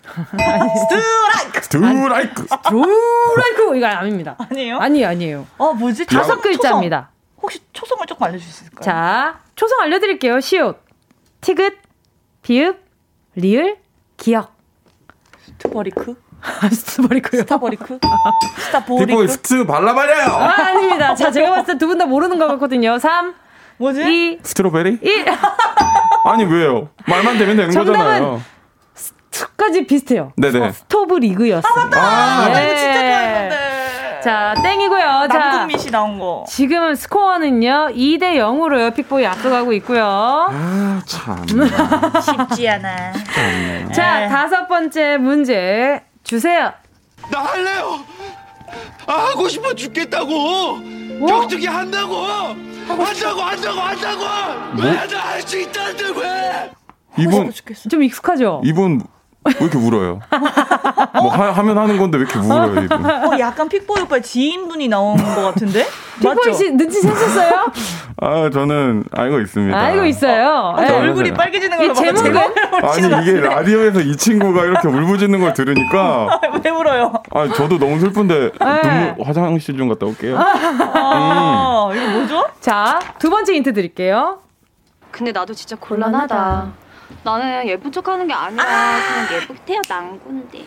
[0.82, 1.61] 스트라이크.
[1.61, 2.41] 스트라이크.
[2.41, 3.78] 스트라이크.
[3.78, 4.36] 이거 아닙니다.
[4.51, 4.78] 아니에요?
[4.80, 5.45] 아니, 아니에요.
[5.57, 6.05] 어, 뭐지?
[6.05, 7.12] 다섯 글자입니다.
[8.06, 8.82] 걸조 알려줄 수 있을까요?
[8.82, 10.39] 자, 초성 알려드릴게요.
[10.41, 10.78] 시옷,
[11.41, 11.78] 티귿,
[12.41, 12.78] 비읍,
[13.36, 13.78] 리을,
[14.18, 14.54] 기억.
[15.45, 16.16] 스트버리크?
[16.72, 17.41] 스트버리크요?
[17.43, 17.99] 스타버리크?
[18.58, 19.28] 스타보리크?
[19.30, 20.26] 스트 발라봐요!
[20.30, 21.16] 아, 아닙니다.
[21.16, 22.99] 자, 제가 봤을 때 두 분 다 모르는 것 같거든요.
[22.99, 23.34] 3,
[23.78, 24.01] 뭐지?
[24.04, 24.99] 2, 스트로베리?
[25.01, 25.26] 1.
[26.26, 26.89] 아니, 왜요?
[27.08, 28.41] 말만 되면 되는 정답은 거잖아요.
[29.36, 30.32] 스까지 비슷해요.
[30.38, 30.72] 네네.
[30.74, 31.72] 스토브 리그였어요.
[31.74, 32.01] 아, 맞다!
[32.01, 32.54] 아, 네.
[32.74, 32.93] 네.
[34.24, 35.28] 자, 땡이고요.
[35.28, 36.45] 남궁민 씨 나온 거.
[36.47, 37.89] 지금 스코어는요.
[37.93, 38.95] 2대 0으로요.
[38.95, 40.05] 픽보이 앞서가고 있고요.
[40.49, 41.45] 아, 참.
[41.47, 43.11] 쉽지 않아.
[43.11, 43.91] 참네.
[43.93, 44.28] 자, 네.
[44.30, 46.71] 다섯 번째 문제 주세요.
[47.30, 47.99] 나 할래요.
[49.07, 50.30] 아, 하고 싶어 죽겠다고.
[51.19, 51.28] 뭐?
[51.28, 52.15] 격투기 한다고.
[52.88, 54.24] 한다고 한다고 한다고.
[54.76, 54.86] 뭐?
[54.86, 54.91] 왜?
[55.05, 56.71] 나할수 있다는데 왜?
[57.17, 57.51] 이분
[57.91, 58.61] 좀 익숙하죠?
[58.65, 59.03] 이분
[59.46, 60.20] 왜 이렇게 울어요?
[61.14, 62.82] 뭐 하, 면 하는 건데 왜 이렇게 울어요?
[62.84, 63.06] 이분.
[63.06, 65.86] 어, 약간 픽보이 오빠 지인분이 나온 것 같은데?
[66.20, 67.72] 픽보이 씨 눈치챘었어요?
[68.22, 69.78] 아 저는 알고 있습니다.
[69.78, 70.74] 알고 있어요.
[70.78, 70.91] 아, 네.
[70.91, 72.36] 얼굴이 빨개지는 걸로 제목은?
[72.38, 77.12] 아니 이게 라디오에서 이 친구가 이렇게 울부짖는 걸 들으니까 왜 울어요?
[77.32, 78.82] 아 저도 너무 슬픈데 네.
[78.94, 80.38] 눈물, 화장실 좀 갔다 올게요.
[80.39, 81.98] 아, 음.
[81.98, 82.44] 이게 뭐죠?
[82.62, 84.39] 자두 번째 힌트 드릴게요.
[85.12, 86.28] 근데 나도 진짜 곤란하다.
[86.36, 86.82] 곤란하다.
[87.24, 88.99] 나는 예쁜 척하는 게 아니라 아.
[89.07, 90.63] 그냥 예쁘게 태어난 건데.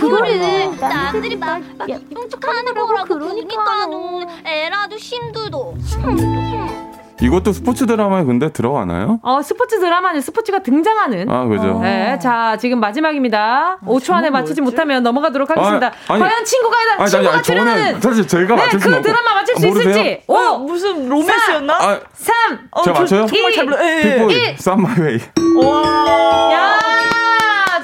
[0.00, 3.98] 그거를 남들이 막, 막 예쁜 척하는 거라고 그러니까는
[4.28, 4.46] 음.
[4.46, 9.18] 애라도 힘들도 음, 어떡 이것도 스포츠 드라마에 근데 들어가나요?
[9.22, 11.28] 어, 스포츠 드라마는 스포츠가 등장하는.
[11.28, 11.76] 아, 그죠.
[11.76, 12.18] 어, 네.
[12.20, 13.78] 자, 지금 마지막입니다.
[13.82, 15.86] 아, 5초 안에 맞히지 못하면 넘어가도록 아, 하겠습니다.
[15.86, 18.00] 아, 아니, 과연 친구가, 아니, 친구가 아니, 출연하는.
[18.00, 19.02] 사실 제가 네, 맞출 그 없고.
[19.02, 20.22] 드라마 맞출 아, 수모 있을지.
[20.28, 21.78] 오, 어, 무슨 로맨스였나?
[21.80, 22.34] 4, 아, 3,
[22.70, 23.24] 어, 제가 맞춰요?
[23.24, 23.76] 2, 정말 잘 불러.
[23.78, 24.56] 빅 예, 예.
[24.58, 25.18] 쌈마웨이.
[25.64, 26.52] 와.
[26.52, 26.78] 야,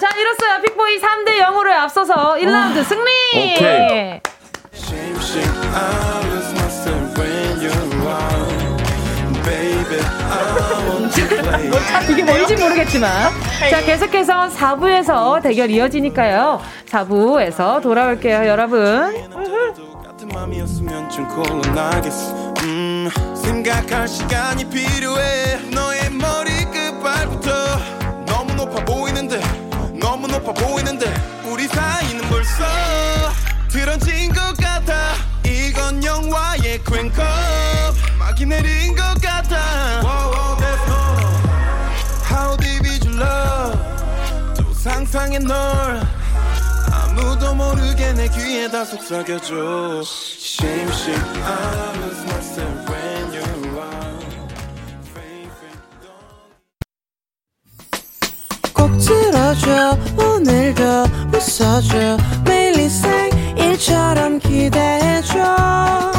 [0.00, 0.62] 자, 이렇어요.
[0.64, 3.10] 빅보이 3대 0으로 앞서서 1라운드 승리.
[3.34, 4.20] 오케이.
[11.94, 13.30] 아, 이게 뭔지 모르겠지만.
[13.70, 13.84] 자, 네.
[13.86, 16.60] 계속해서 4부에서 대결 이어지니까요.
[16.88, 19.24] 4부에서 돌아올게요, 여러분.
[23.36, 27.50] 생각할 시간이 필요해 너의 머리 끝발부터
[28.26, 29.40] 너무 높아 보이는데
[29.98, 31.12] 너무 높아 보이는데
[31.50, 32.64] 우리 사이는 벌써
[33.70, 34.94] 드러진 것 같아
[35.44, 37.12] 이건 영화의 퀸컵
[38.18, 39.13] 막이 내린 것
[45.46, 46.00] 널
[46.92, 53.44] 아무도 모르게 내 귀에다 속삭여줘 심심 I lose myself when you
[58.72, 60.82] 꼭 들어줘 오늘도
[61.34, 62.16] 웃어줘
[62.46, 66.14] 매일 일상일처럼 기대해줘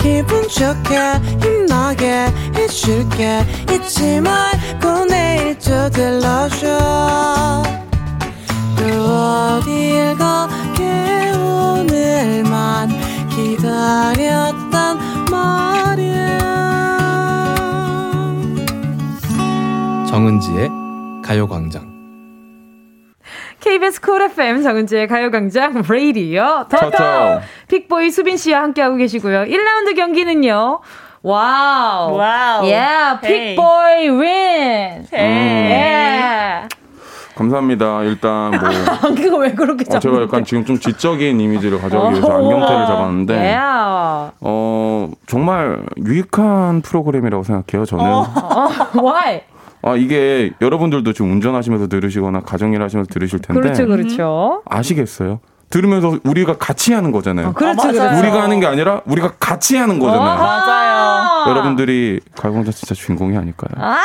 [0.00, 7.62] 기분 좋게 힘나게 해줄게 잊지 말 자꾸 내일 저들러줘
[8.78, 12.88] 또 어딜 가게 오늘만
[13.30, 14.98] 기다렸단
[15.30, 16.38] 말이야
[20.08, 20.68] 정은지의
[21.22, 21.90] 가요광장
[23.60, 30.80] KBS 콜 FM 정은지의 가요광장 레이디요 터터 빅보이 수빈씨와 함께하고 계시고요 1라운드 경기는요
[31.22, 32.16] 와우.
[32.16, 32.72] w Wow.
[32.72, 33.20] Yeah.
[37.36, 38.02] 감사합니다.
[38.04, 38.60] 일단 뭐
[39.02, 42.34] 안경 아, 왜 그렇게 잡 어, 제가 약간 지금 좀 지적인 이미지를 가져가기 위해서 어,
[42.36, 47.86] 안경테를 잡았는데 어 정말 유익한 프로그램이라고 생각해요.
[47.86, 49.40] 저는 어, 어, w
[49.82, 53.58] 아, 이게 여러분들도 지금 운전하시면서 들으시거나 가정일 하시면서 들으실 텐데.
[53.62, 54.62] 그렇죠, 그렇죠.
[54.66, 55.40] 아시겠어요?
[55.70, 57.48] 들으면서 우리가 같이 하는 거잖아요.
[57.48, 58.18] 아, 그렇죠, 아, 그렇죠.
[58.18, 60.28] 우리가 하는 게 아니라 우리가 같이 하는 거잖아요.
[60.30, 61.48] 아, 맞아요.
[61.50, 63.70] 여러분들이 가공자 진짜 주인공이 아닐까요?
[63.76, 64.00] 아~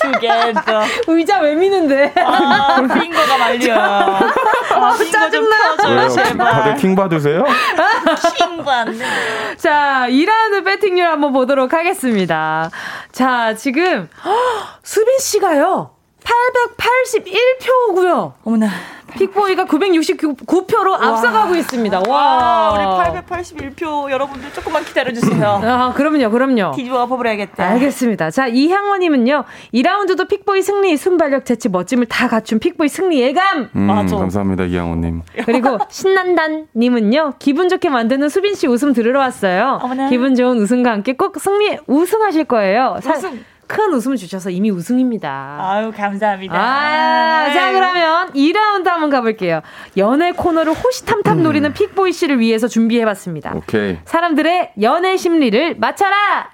[0.00, 0.82] together.
[1.08, 2.12] 의자 왜 미는데?
[2.24, 3.76] 아, 핑거가 말려.
[3.78, 5.76] 아, 짜증나.
[6.36, 7.44] 다들 킹 받으세요?
[8.36, 8.98] 킹 받네.
[9.58, 12.70] 자, 1라는드 배팅률 한번 보도록 하겠습니다.
[13.12, 14.30] 자, 지금 허,
[14.82, 15.90] 수빈 씨가요.
[16.20, 18.32] 881표고요.
[18.44, 18.68] 어머나.
[19.16, 22.00] 픽보이가 969표로 앞서가고 있습니다.
[22.08, 22.72] 와.
[22.78, 23.08] 와.
[23.12, 25.60] 우리 881표 여러분들 조금만 기다려주세요.
[25.62, 25.68] 음.
[25.68, 26.72] 아, 그럼요, 그럼요.
[26.76, 28.30] 뒤집어 버려야겠다 알겠습니다.
[28.30, 29.44] 자, 이향원님은요,
[29.74, 33.70] 2라운드도 픽보이 승리, 순발력, 재치, 멋짐을 다 갖춘 픽보이 승리 예감!
[33.74, 35.22] 음, 감사합니다, 이향원님.
[35.44, 39.80] 그리고 신난단님은요, 기분 좋게 만드는 수빈씨 웃음 들으러 왔어요.
[39.82, 40.08] 어머나.
[40.08, 42.96] 기분 좋은 웃음과 함께 꼭 승리, 우승하실 거예요.
[42.98, 43.40] 우승.
[43.70, 45.58] 큰 웃음 을 주셔서 이미 우승입니다.
[45.60, 46.54] 아유, 감사합니다.
[46.56, 49.60] 아, 자, 그러면 2라운드 한번 가볼게요.
[49.96, 51.42] 연애 코너를 호시탐탐 음.
[51.44, 53.52] 노리는 픽보이 씨를 위해서 준비해봤습니다.
[53.54, 53.98] 오케이.
[54.06, 56.50] 사람들의 연애 심리를 맞춰라!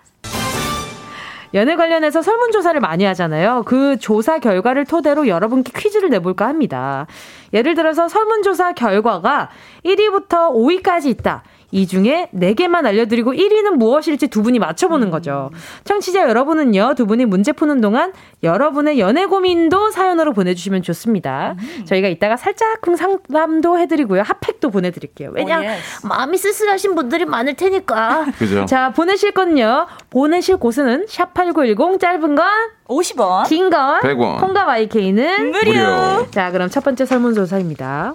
[1.54, 3.62] 연애 관련해서 설문조사를 많이 하잖아요.
[3.64, 7.06] 그 조사 결과를 토대로 여러분께 퀴즈를 내볼까 합니다.
[7.54, 9.48] 예를 들어서 설문조사 결과가
[9.86, 11.44] 1위부터 5위까지 있다.
[11.72, 15.50] 이 중에 네개만 알려드리고 1위는 무엇일지 두 분이 맞춰보는 거죠.
[15.84, 18.12] 청취자 여러분은요, 두 분이 문제 푸는 동안
[18.42, 21.56] 여러분의 연애 고민도 사연으로 보내주시면 좋습니다.
[21.60, 21.84] 음.
[21.84, 24.22] 저희가 이따가 살짝쿵 상담도 해드리고요.
[24.22, 25.32] 핫팩도 보내드릴게요.
[25.34, 25.76] 왜냐, 오, 예
[26.08, 28.26] 마음이 쓸쓸하신 분들이 많을 테니까.
[28.38, 28.64] 그죠.
[28.66, 29.86] 자, 보내실 건요.
[30.10, 32.46] 보내실 곳은 샵8910 짧은 건
[32.88, 33.48] 50원.
[33.48, 34.38] 긴 건 100원.
[34.38, 35.72] 콩과 YK는 무료.
[35.72, 36.30] 무료.
[36.30, 38.14] 자, 그럼 첫 번째 설문조사입니다.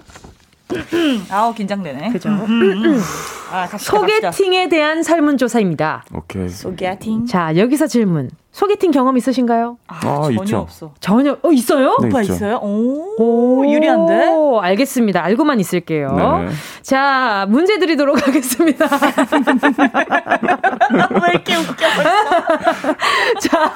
[0.94, 1.26] 음.
[1.30, 2.10] 아우 긴장되네.
[2.12, 2.28] 그죠.
[2.30, 3.00] 음, 음,
[3.50, 6.04] 아, 소개팅에 대한 설문조사입니다.
[6.14, 6.48] 오케이.
[6.48, 7.26] 소개팅.
[7.26, 8.30] 자 여기서 질문.
[8.52, 9.78] 소개팅 경험 있으신가요?
[9.88, 10.58] 아, 아 전혀 있죠.
[10.58, 10.92] 없어.
[11.00, 11.96] 전혀 어 있어요?
[12.02, 12.34] 네, 오빠 있죠.
[12.34, 12.56] 있어요?
[12.62, 14.26] 오, 오 유리한데?
[14.28, 15.24] 오, 알겠습니다.
[15.24, 16.10] 알고만 있을게요.
[16.46, 18.86] 네자 문제 드리도록 하겠습니다.
[20.92, 21.86] 왜 이렇게 웃겨?
[23.40, 23.72] 자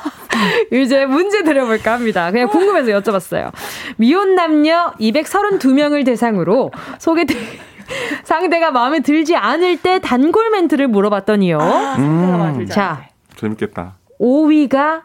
[0.71, 2.31] 이제 문제 드려볼까 합니다.
[2.31, 3.51] 그냥 궁금해서 여쭤봤어요.
[3.97, 7.39] 미혼 남녀 232명을 대상으로 소개팅.
[8.25, 11.59] 상대가 마음에 들지 않을 때 단골 멘트를 물어봤더니요.
[11.61, 12.67] 아, 음.
[12.69, 13.05] 자,
[13.37, 13.95] 재밌겠다.
[14.21, 15.03] 5위가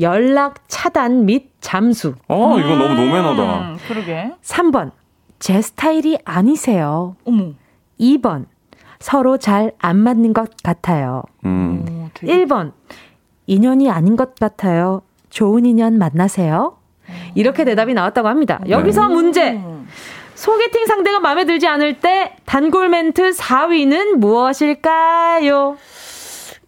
[0.00, 2.14] 연락 차단 및 잠수.
[2.28, 3.76] 아, 이거 너무 음, 노매너다.
[3.88, 4.32] 그러게.
[4.42, 4.90] 3번.
[5.38, 7.16] 제 스타일이 아니세요.
[7.24, 7.52] 어머.
[8.00, 8.46] 2번.
[9.00, 11.22] 서로 잘 안 맞는 것 같아요.
[11.44, 11.84] 음.
[12.08, 12.72] 오, 1번.
[13.46, 15.02] 인연이 아닌 것 같아요.
[15.28, 16.78] 좋은 인연 만나세요.
[17.34, 18.60] 이렇게 대답이 나왔다고 합니다.
[18.64, 18.70] 네.
[18.70, 19.14] 여기서 네.
[19.14, 19.60] 문제.
[20.34, 25.76] 소개팅 상대가 마음에 들지 않을 때 단골 멘트 4위는 무엇일까요?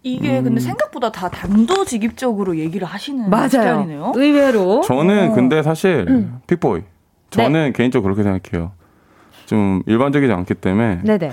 [0.05, 0.45] 이게 음.
[0.45, 3.49] 근데 생각보다 다 단도직입적으로 얘기를 하시는 맞아요.
[3.49, 4.13] 스타일이네요.
[4.15, 4.83] 의외로.
[4.83, 5.35] 저는 어.
[5.35, 6.41] 근데 사실 음.
[6.47, 6.81] 픽보이.
[6.81, 6.87] 네.
[7.31, 7.73] 저는 네.
[7.73, 8.73] 개인적으로 그렇게 생각해요.
[9.47, 11.01] 좀 일반적이지 않기 때문에.
[11.03, 11.33] 네네.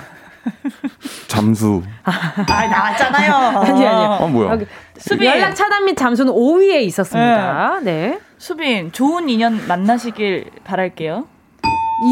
[1.28, 1.84] 잠수.
[2.03, 2.11] 아.
[2.49, 3.34] 아, 나왔잖아요.
[3.61, 4.51] 아니 아니아 어, 뭐야?
[4.53, 4.65] 여기,
[4.97, 7.80] 수빈 연락 차단 및 잠수는 5위에 있었습니다.
[7.84, 8.09] 네.
[8.09, 8.19] 네.
[8.38, 11.28] 수빈 좋은 인연 만나시길 바랄게요.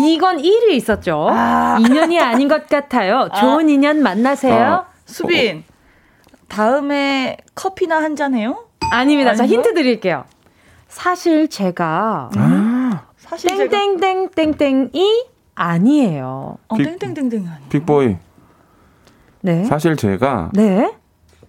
[0.05, 1.25] 이건 1위 있었죠.
[1.31, 1.77] 아.
[1.79, 3.29] 인연이 아닌 것 같아요.
[3.31, 3.39] 아.
[3.39, 4.83] 좋은 인연 만나세요.
[4.85, 4.85] 아.
[5.05, 5.63] 수빈.
[6.49, 8.65] 다음에 커피나 한 잔 해요?
[8.91, 9.29] 아닙니다.
[9.31, 9.37] 아니요?
[9.37, 10.25] 자, 힌트 드릴게요.
[10.89, 12.91] 사실 제가 음?
[13.29, 16.57] 아~ 땡땡땡땡땡이 아니에요.
[16.67, 17.69] 어, 빅, 땡땡땡땡 아니에요.
[17.69, 18.17] 빅보이.
[19.41, 19.63] 네.
[19.65, 20.93] 사실 제가 네.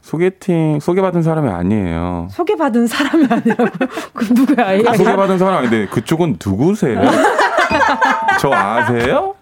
[0.03, 2.29] 소개팅 소개받은 사람이 아니에요.
[2.31, 3.67] 소개받은 사람이 아니라고?
[4.13, 4.69] 그 누구야?
[4.87, 7.01] 아, 소개받은 사람 아닌데 그쪽은 누구세요?
[8.39, 9.35] 저 아세요?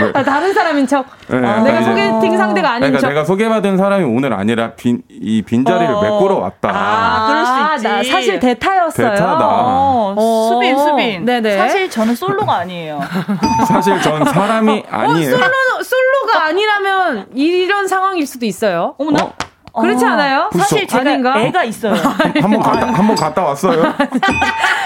[0.00, 0.10] 네.
[0.14, 1.04] 아, 다른 사람인 척.
[1.28, 1.70] 네, 아, 네.
[1.70, 2.36] 내가 소개팅 어.
[2.38, 3.08] 상대가 아닌 그러니까 척.
[3.08, 6.00] 내가 소개받은 사람이 오늘 아니라 빈, 이 빈자리를 어.
[6.02, 6.70] 메꾸러 왔다.
[6.70, 8.10] 아, 아, 그럴 수 있지.
[8.10, 9.10] 나 사실 대타였어요.
[9.10, 9.40] 대타다.
[9.46, 11.24] 어, 어 수빈, 수빈.
[11.26, 11.40] 네네.
[11.42, 11.56] 네.
[11.58, 13.00] 사실 저는 솔로가 아니에요.
[13.68, 15.30] 사실 전 사람이 어, 아니에요.
[15.30, 18.94] 솔로, 솔로가 아니라면 이런 상황일 수도 있어요.
[18.98, 19.32] 어머나.
[19.80, 20.08] 그렇지 어.
[20.08, 20.48] 않아요?
[20.52, 20.64] 불소.
[20.68, 21.94] 사실 제가 아닌 애가 있어요.
[21.94, 22.90] 한 번 갔다, 어.
[22.90, 23.82] 한번 갔다 왔어요.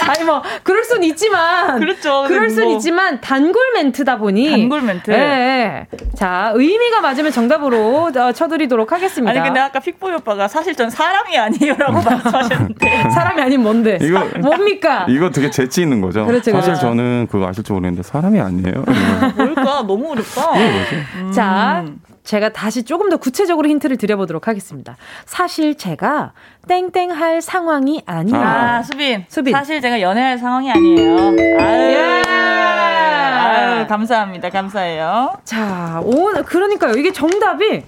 [0.09, 2.25] 아니 뭐 그럴 순 있지만 그렇죠.
[2.29, 2.73] 그럴 순 뭐.
[2.77, 5.11] 있지만 단골 멘트다 보니 단골 멘트.
[5.11, 5.87] 예, 예.
[6.15, 9.31] 자 의미가 맞으면 정답으로 어, 쳐드리도록 하겠습니다.
[9.33, 13.99] 아니 근데 아까 픽보이 오빠가 사실 전 사람이 아니에요라고 말씀하셨는데 사람이 아닌 뭔데?
[14.01, 15.07] 이거 뭡니까?
[15.09, 16.25] 이거 되게 재치 있는 거죠.
[16.25, 16.81] 그렇죠, 사실 그렇죠.
[16.87, 18.85] 저는 그거 아실지 모르겠는데 사람이 아니에요.
[19.37, 19.83] 뭘까?
[19.87, 20.53] 너무 어렵다.
[20.53, 21.33] 음.
[21.35, 21.85] 자
[22.27, 24.97] 제가 다시 조금 더 구체적으로 힌트를 드려보도록 하겠습니다.
[25.25, 26.33] 사실 제가
[26.69, 28.37] 땡땡 할 상황이 아니에요.
[28.37, 29.25] 아, 아, 수빈.
[29.29, 29.53] 수빈.
[29.53, 31.19] 사실 제가 연애할 상황이 아니에요.
[31.61, 31.95] 아유.
[31.95, 32.23] 예.
[32.27, 34.51] 아유, 감사합니다.
[34.51, 35.35] 감사해요.
[35.45, 36.95] 자, 오늘, 그러니까요.
[36.97, 37.85] 이게 정답이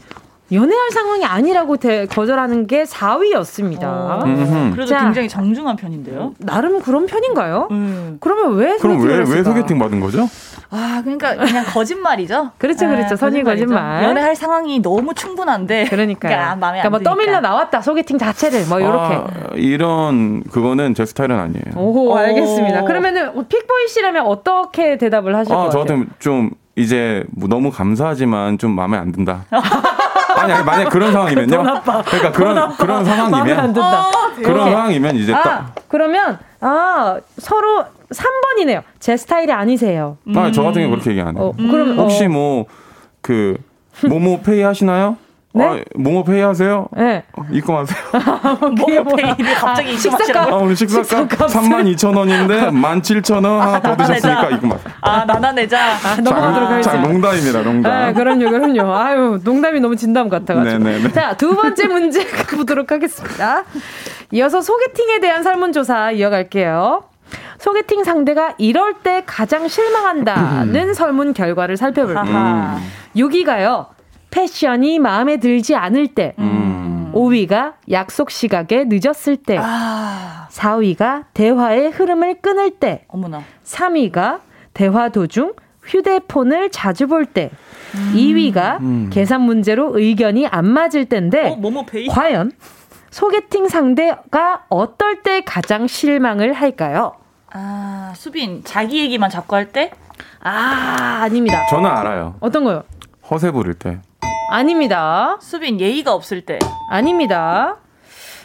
[0.53, 3.83] 연애할 상황이 아니라고 대, 거절하는 게 4위였습니다.
[3.85, 4.71] 어, 음, 음.
[4.73, 6.33] 그래도 자, 굉장히 정중한 편인데요.
[6.39, 7.69] 나름 그런 편인가요?
[7.71, 8.17] 음.
[8.21, 10.29] 그러면 왜 그럼 왜, 왜 소개팅 받은 거죠?
[10.71, 12.51] 아, 그러니까 그냥 거짓말이죠.
[12.57, 12.87] 그렇죠, 그렇죠.
[12.87, 13.17] 아, 그렇죠.
[13.17, 14.03] 선의 거짓말.
[14.05, 15.87] 연애할 상황이 너무 충분한데.
[15.91, 16.29] 그러니까.
[16.29, 19.15] 그러니까 마음에 그러니까 뭐 떠밀려 나왔다 소개팅 자체를 뭐 이렇게.
[19.17, 21.75] 아, 이런 그거는 제 스타일은 아니에요.
[21.77, 22.83] 오호, 알겠습니다.
[22.85, 28.73] 그러면은 픽보이 씨라면 어떻게 대답을 하실 아, 것같요 저한테 좀 이제 뭐 너무 감사하지만 좀
[28.73, 29.45] 마음에 안 든다.
[30.39, 31.63] 아니, 아니 만약 그런 상황이면요.
[31.83, 38.83] 그러니까 그런 그런 상황이면 어, 그런 상황이면 이제 아, 딱 그러면 아 서로 3번이네요.
[39.01, 40.17] 제 스타일이 아니세요.
[40.29, 40.37] 음.
[40.39, 41.45] 아, 아저 같은 경우 그렇게 얘기 안 해요.
[41.49, 42.29] 어, 그럼 혹시 어.
[42.29, 43.57] 뭐그
[44.09, 45.17] 모모 페이 하시나요?
[45.59, 45.65] 네?
[45.65, 46.87] 아, 몽업회의 하세요?
[46.97, 47.25] 네.
[47.37, 47.99] 어, 입금하세요.
[48.15, 50.53] 아, 뭐 몽업회의 갑자기 식사값.
[50.53, 54.93] 아, 오늘 식사값 32,000원인데 17,000원 하나 더 드셨으니까 입금하세요.
[55.01, 57.09] 아, 나나내자 아, 넘어가도록 하겠습니다.
[57.09, 57.93] 농담입니다, 농담.
[57.93, 58.95] 아, 그럼요, 그럼요.
[58.95, 60.79] 아유, 농담이 너무 진담 같아가지고.
[60.79, 60.99] 네네네.
[61.03, 61.13] 네, 네.
[61.13, 63.65] 자, 두 번째 문제 가보도록 하겠습니다.
[64.31, 67.03] 이어서 소개팅에 대한 설문조사 이어갈게요.
[67.59, 70.95] 소개팅 상대가 이럴 때 가장 실망한다는 음.
[70.95, 72.79] 설문 결과를 살펴볼게요.
[73.17, 73.87] 6위가요.
[73.91, 73.98] 음.
[74.31, 76.35] 패션이 마음에 들지 않을 때.
[76.39, 76.77] 음.
[77.15, 79.59] 5위가 약속 시각에 늦었을 때.
[79.61, 80.49] 아.
[80.51, 83.05] 4위가 대화의 흐름을 끊을 때.
[83.09, 83.43] 어머나.
[83.65, 84.41] 3위가
[84.75, 87.51] 대화 도중 휴대폰을 자주 볼 때.
[87.95, 88.13] 음.
[88.15, 89.11] 2위가 음.
[89.11, 91.51] 계산 문제로 의견이 안 맞을 때인데.
[91.51, 91.57] 어,
[92.11, 92.53] 과연
[93.11, 97.15] 소개팅 상대가 어떨 때 가장 실망을 할까요?
[97.51, 99.91] 아, 수빈, 자기 얘기만 자꾸 할 때?
[100.45, 101.67] 아, 아닙니다.
[101.71, 102.35] 저는 알아요.
[102.41, 102.85] 어떤 거요?
[103.31, 103.99] 허세 부릴 때.
[104.49, 105.37] 아닙니다.
[105.41, 106.59] 수빈 예의가 없을 때.
[106.91, 107.77] 아닙니다.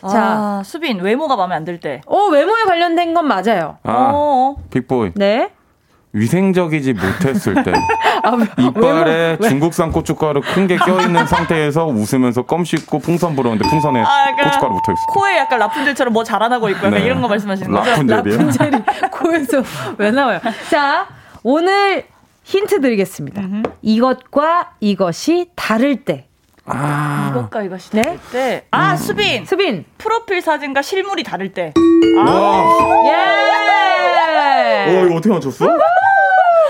[0.02, 2.02] 아, 자, 아, 수빈 외모가 마음에 안 들 때.
[2.06, 3.78] 어, 외모에 관련된 건 맞아요.
[3.84, 4.12] 아, 어어.
[4.14, 4.56] 어.
[4.70, 5.12] 빅보이.
[5.16, 5.50] 네.
[6.16, 7.74] 위생적이지 못했을 때
[8.22, 14.00] 아, 이빨에 외모, 중국산 고춧가루 큰 게 껴있는 상태에서 웃으면서 껌 씹고 풍선 불었는데 풍선에
[14.00, 17.00] 아, 약간, 그러니까 고춧가루 붙어있어 코에 약간 라푼젤처럼 뭐 자라나고 있고 네.
[17.02, 17.90] 이런 거 말씀하시는 거죠?
[17.90, 18.38] 라푼젤이요?
[18.38, 19.64] 라푼젤이 코에서
[19.98, 20.40] 왜 나와요?
[20.70, 21.08] 자
[21.42, 22.06] 오늘
[22.44, 23.42] 힌트 드리겠습니다.
[23.42, 23.64] 음흠.
[23.82, 26.28] 이것과 이것이 다를 때.
[26.66, 27.30] 아.
[27.32, 28.02] 이것과 이것이 네?
[28.02, 28.66] 다를 때.
[28.72, 28.98] 아, 음.
[28.98, 29.46] 수빈.
[29.46, 29.86] 수빈.
[29.98, 31.74] 프로필 사진과 실물이 다를 때.
[32.22, 32.66] 아.
[33.08, 34.92] 예.
[35.00, 35.70] 어, 이거 어떻게 맞췄어?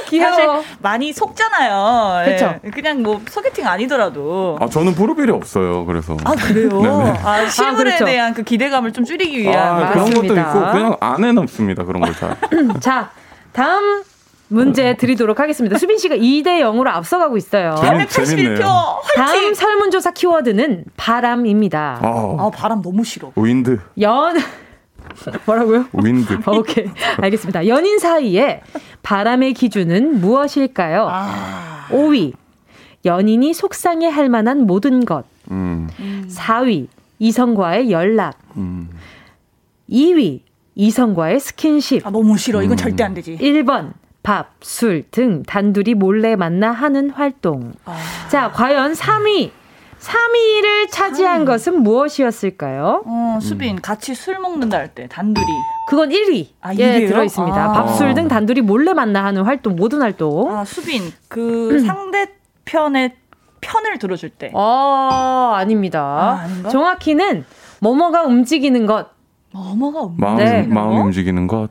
[0.07, 0.29] 귀여워.
[0.31, 2.25] 사실 많이 속잖아요.
[2.29, 2.55] 그쵸?
[2.65, 2.69] 예.
[2.69, 4.59] 그냥 뭐 소개팅 아니더라도.
[4.61, 5.85] 아 저는 프로필이 없어요.
[5.85, 6.15] 그래서.
[6.23, 6.69] 아 그래요.
[6.81, 7.19] 네, 네.
[7.23, 8.05] 아, 아 실물에 아, 그렇죠.
[8.05, 11.83] 대한 그 기대감을 좀 줄이기 위한 아, 그런 것도 있고 그냥 안에 남습니다.
[11.83, 12.35] 그런 걸 잘.
[12.79, 13.09] 자
[13.53, 14.03] 다음
[14.53, 15.77] 문제 드리도록 하겠습니다.
[15.77, 17.73] 수빈 씨가 2대 0으로 앞서가고 있어요.
[17.81, 18.63] 재밌, 181표
[19.15, 21.99] 다음 설문조사 키워드는 바람입니다.
[22.01, 23.31] 아, 아 바람 너무 싫어.
[23.35, 23.79] 윈드.
[24.01, 24.37] 연
[25.45, 25.85] 뭐라고요?
[25.93, 26.39] 윈드.
[26.47, 26.85] 어, 오케이.
[27.17, 27.67] 알겠습니다.
[27.67, 28.61] 연인 사이에
[29.01, 31.07] 바람의 기준은 무엇일까요?
[31.11, 31.87] 아...
[31.89, 32.33] 5위.
[33.05, 35.25] 연인이 속상해 할 만한 모든 것.
[35.49, 35.89] 음.
[36.29, 36.87] 4위.
[37.19, 38.35] 이성과의 연락.
[38.55, 38.89] 음.
[39.89, 40.41] 2위.
[40.75, 42.05] 이성과의 스킨십.
[42.05, 42.61] 아, 너무 싫어.
[42.61, 42.77] 이건 음.
[42.77, 43.37] 절대 안 되지.
[43.41, 43.93] 1번.
[44.23, 47.73] 밥, 술 등 단둘이 몰래 만나 하는 활동.
[47.85, 47.95] 아.
[48.29, 49.51] 자, 과연 3위.
[49.99, 51.45] 3위를 차지한 음.
[51.45, 53.03] 것은 무엇이었을까요?
[53.05, 53.81] 어, 수빈, 음.
[53.81, 55.47] 같이 술 먹는다 할 때, 단둘이.
[55.87, 56.47] 그건 1위.
[56.61, 57.55] 아, 예, 들어있습니다.
[57.55, 57.71] 아.
[57.73, 60.53] 밥술 등 단둘이 몰래 만나 하는 활동, 모든 활동.
[60.57, 61.79] 아, 수빈, 그 음.
[61.85, 63.13] 상대편의
[63.61, 64.51] 편을 들어줄 때.
[64.55, 66.47] 아, 아닙니다.
[66.63, 67.43] 아, 정확히는
[67.79, 69.07] 뭐뭐가 움직이는 것.
[69.51, 70.61] 뭐뭐가 움직이는 마음, 네.
[70.63, 71.69] 마음 움직이는 것.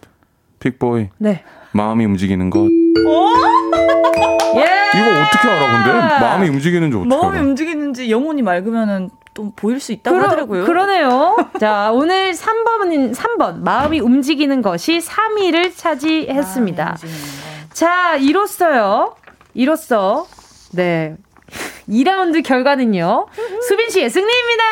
[0.61, 1.09] 픽보이.
[1.18, 1.42] 네.
[1.72, 2.60] 마음이 움직이는 것.
[2.60, 2.68] 어?
[4.60, 4.64] 예!
[5.00, 7.46] 이거 어떻게 알아 근데 마음이 움직이는지 어떻게 마음이 알아?
[7.46, 10.64] 움직이는지 영혼이 맑으면은 또 보일 수 있다고 그러, 하더라고요.
[10.66, 11.36] 그러네요.
[11.58, 16.96] 자, 오늘 3번인 3번 마음이 움직이는 것이 3위를 차지했습니다.
[17.72, 19.14] 자, 이로써요.
[19.54, 20.26] 이로써
[20.72, 21.14] 네.
[21.88, 23.26] 2라운드 결과는요.
[23.68, 24.64] 수빈 씨의 승리입니다.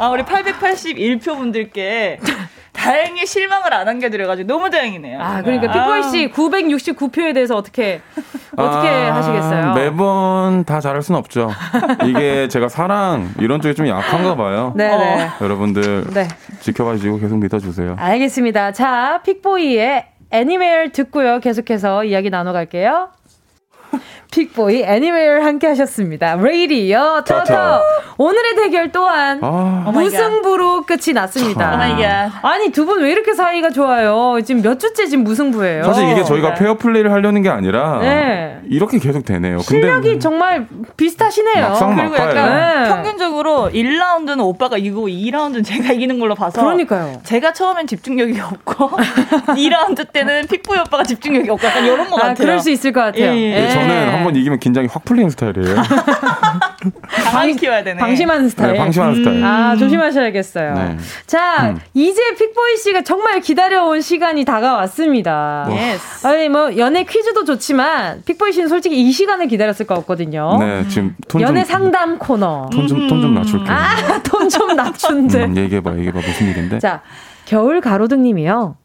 [0.00, 2.20] 아, 우리 881표 분들께
[2.72, 5.20] 다행히 실망을 안 안겨드려가지고 너무 다행이네요.
[5.20, 5.72] 아, 그러니까 네.
[5.72, 7.32] 피콜 씨 969표에 아.
[7.32, 8.00] 대해서 어떻게
[8.56, 9.74] 어떻게 아, 하시겠어요?
[9.74, 11.50] 매번 다 잘할 수는 없죠.
[12.06, 14.72] 이게 제가 사랑 이런 쪽이좀 약한가 봐요.
[14.76, 14.96] 네네.
[14.96, 15.24] 네.
[15.24, 15.28] 어.
[15.40, 16.28] 여러분들 네.
[16.60, 17.96] 지켜봐 주시고 계속 믿어주세요.
[17.98, 18.70] 알겠습니다.
[18.72, 21.40] 자, 픽보이의 애니메일 듣고요.
[21.40, 23.08] 계속해서 이야기 나눠갈게요.
[24.30, 26.36] 픽보이 애니메이 함께 하셨습니다.
[26.36, 27.80] 레이디요 터터.
[28.18, 29.90] 오늘의 대결 또한 아.
[29.92, 31.68] 무승부로 끝이 났습니다.
[31.80, 32.40] 아.
[32.42, 34.38] 아니 두 분 왜 이렇게 사이가 좋아요?
[34.44, 35.84] 지금 몇 주째 지금 무승부예요.
[35.84, 36.54] 사실 이게 저희가 네.
[36.64, 38.58] 페어 플레이를 하려는 게 아니라 네.
[38.68, 39.60] 이렇게 계속 되네요.
[39.60, 40.20] 실력이 근데 음.
[40.20, 40.66] 정말
[40.96, 41.76] 비슷하시네요.
[41.96, 42.88] 그리고 약간 네.
[42.88, 47.20] 평균적으로 1라운드는 오빠가 이기고 2라운드는 제가 이기는 걸로 봐서 그러니까요.
[47.22, 48.88] 제가 처음엔 집중력이 없고
[49.54, 52.34] 2라운드 때는 픽보이 오빠가 집중력이 없고 약간 이런 거 아, 같아요.
[52.34, 53.22] 그럴 수 있을 것 같아요.
[53.22, 53.64] 예, 예.
[53.64, 53.68] 예.
[53.70, 54.40] 저는 한번 네.
[54.40, 55.76] 이기면 긴장이 확 풀리는 스타일이에요.
[57.08, 57.98] 강하 키워야 되네.
[57.98, 58.72] 방심하는 네, 스타일.
[58.72, 59.24] 네, 방심하는 음.
[59.24, 59.44] 스타일.
[59.44, 60.74] 아, 조심하셔야겠어요.
[60.74, 60.96] 네.
[61.26, 61.80] 자, 음.
[61.94, 65.68] 이제 픽보이 씨가 정말 기다려온 시간이 다가왔습니다.
[65.70, 66.26] 예스.
[66.26, 70.56] 아니, 뭐, 연애 퀴즈도 좋지만, 픽보이 씨는 솔직히 이 시간을 기다렸을 것 같거든요.
[70.58, 72.68] 네, 지금 톤 연애 좀, 상담 코너.
[72.70, 73.70] 톤 좀, 톤좀낮출게 음.
[73.70, 75.44] 아, 톤 좀 낮춘대.
[75.44, 76.20] 음, 얘기해봐, 얘기해봐.
[76.20, 76.78] 무슨 일인데?
[76.78, 77.02] 자,
[77.44, 78.76] 겨울 가로등 님이요.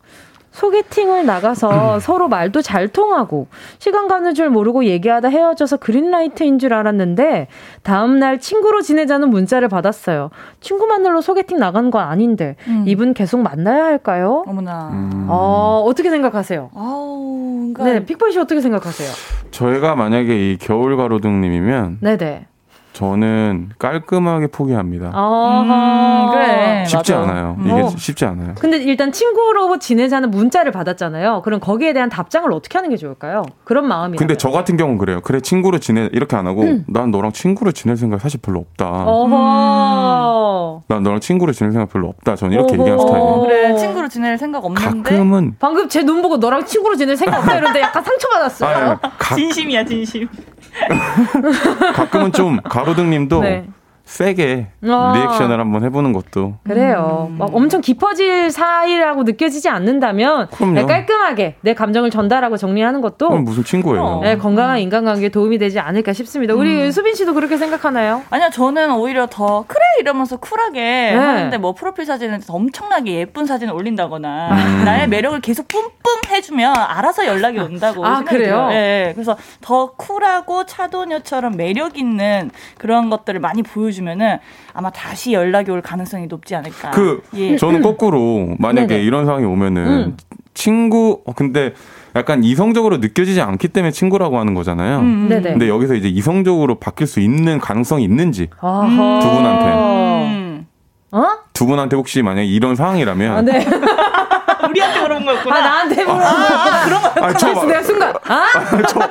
[0.53, 1.99] 소개팅을 나가서 음.
[1.99, 3.47] 서로 말도 잘 통하고
[3.79, 7.47] 시간 가는 줄 모르고 얘기하다 헤어져서 그린라이트인 줄 알았는데
[7.81, 10.29] 다음날 친구로 지내자는 문자를 받았어요.
[10.61, 12.83] 친구만으로 소개팅 나간 건 아닌데 음.
[12.87, 14.43] 이분 계속 만나야 할까요?
[14.47, 14.89] 어머나.
[14.93, 15.27] 음.
[15.27, 16.69] 어, 어떻게 생각하세요?
[16.75, 17.99] 아우, 네, 그러니까...
[17.99, 19.09] 네, 픽보이 씨 어떻게 생각하세요?
[19.51, 22.45] 저희가 만약에 이 겨울 가로등님이면 네네.
[22.93, 25.11] 저는 깔끔하게 포기합니다.
[25.13, 26.85] 아, 음, 그래.
[26.85, 27.23] 쉽지 맞아.
[27.31, 27.55] 않아요.
[27.59, 27.63] 음.
[27.67, 27.89] 이게 어.
[27.97, 28.53] 쉽지 않아요.
[28.59, 31.41] 근데 일단 친구로 지내자는 문자를 받았잖아요.
[31.41, 33.43] 그럼 거기에 대한 답장을 어떻게 하는 게 좋을까요?
[33.63, 34.17] 그런 마음이.
[34.17, 35.21] 근데 저 같은 경우는 그래요.
[35.21, 36.83] 그래, 친구로 지내, 이렇게 안 하고, 음.
[36.87, 38.85] 난 너랑 친구로 지낼 생각 사실 별로 없다.
[38.87, 40.81] 어허.
[40.83, 40.83] 음.
[40.87, 42.35] 난 너랑 친구로 지낼 생각 별로 없다.
[42.35, 42.81] 저는 이렇게 어허.
[42.83, 43.41] 얘기하는 스타일이에요.
[43.41, 45.09] 그래, 친구로 지낼 생각 없는데.
[45.15, 45.55] 가끔은.
[45.59, 48.97] 방금 제 눈 보고 너랑 친구로 지낼 생각 없다 이러는데 약간 상처받았어요.
[49.01, 49.35] 아 가...
[49.35, 50.27] 진심이야, 진심.
[51.95, 53.67] 가끔은 좀 가로등님도 네.
[54.05, 57.29] 세게 아~ 리액션을 한번 해보는 것도 그래요.
[57.31, 57.37] 음.
[57.37, 60.73] 막 엄청 깊어질 사이라고 느껴지지 않는다면 그럼요.
[60.73, 64.03] 네, 깔끔하게 내 감정을 전달하고 정리하는 것도 무슨 친구예요.
[64.03, 66.53] 어, 네, 건강한 인간관계에 도움이 되지 않을까 싶습니다.
[66.53, 66.91] 우리 음.
[66.91, 68.23] 수빈 씨도 그렇게 생각하나요?
[68.29, 71.15] 아니요, 저는 오히려 더 그래 이러면서 쿨하게 네.
[71.15, 74.83] 하는데 뭐 프로필 사진은 엄청나게 예쁜 사진을 올린다거나 아.
[74.83, 75.93] 나의 매력을 계속 뿜뿜
[76.29, 78.69] 해주면 알아서 연락이 온다고 아, 그래요?
[78.71, 79.11] 예, 네.
[79.13, 84.37] 그래서 더 쿨하고 차도녀처럼 매력 있는 그런 것들을 많이 보여주면은
[84.73, 86.91] 아마 다시 연락이 올 가능성이 높지 않을까.
[86.91, 87.55] 그 예.
[87.57, 89.03] 저는 거꾸로 만약에 네네.
[89.03, 90.17] 이런 상황이 오면은 음.
[90.53, 91.73] 친구 어, 근데
[92.15, 94.99] 약간 이성적으로 느껴지지 않기 때문에 친구라고 하는 거잖아요.
[94.99, 95.41] 음, 음, 네네.
[95.51, 99.19] 근데 여기서 이제 이성적으로 바뀔 수 있는 가능성이 있는지 아하.
[99.21, 100.67] 두 분한테 음.
[101.11, 101.23] 어?
[101.53, 103.65] 두 분한테 혹시 만약 이런 상황이라면 아, 네.
[104.69, 105.55] 우리한테 물어본 거였구나.
[105.55, 107.01] 아, 나한테 물어본 거였구 아, 아, 아, 그런
[107.35, 107.65] 거였구나.
[107.67, 108.47] 내가 순간, 아?
[108.89, 109.01] 저,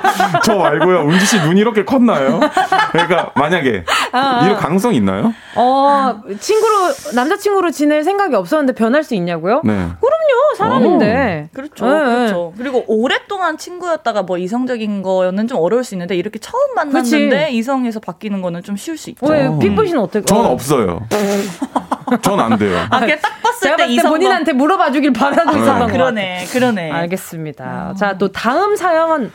[0.45, 1.01] 저 말고요.
[1.03, 2.41] 은지 씨 눈이 이렇게 컸나요?
[2.93, 4.45] 그러니까, 만약에, 아, 아.
[4.47, 5.35] 이런 가능성 있나요?
[5.55, 9.61] 어, 친구로, 남자친구로 지낼 생각이 없었는데 변할 수 있냐고요?
[9.65, 9.73] 네.
[9.73, 11.49] 그럼요, 사람인데.
[11.49, 11.49] 오.
[11.49, 11.49] 어.
[11.53, 12.05] 그렇죠, 네, 네.
[12.17, 12.53] 그렇죠.
[12.57, 17.57] 그리고 오랫동안 친구였다가 뭐 이성적인 거는 좀 어려울 수 있는데, 이렇게 처음 만났는데 그치.
[17.59, 19.25] 이성에서 바뀌는 거는 좀 쉬울 수 있죠.
[19.27, 20.25] 왜, 핏부신 어떻게?
[20.25, 21.03] 저는 없어요.
[22.21, 22.79] 전안 돼요.
[22.91, 26.91] 아, 그냥 딱 봤을 때 이성 본인한테 물어봐 주길 바라는 있었던 아, 거 그러네, 그러네.
[26.91, 27.65] 알겠습니다.
[27.65, 27.95] 아.
[27.95, 29.33] 자, 또 다음 사연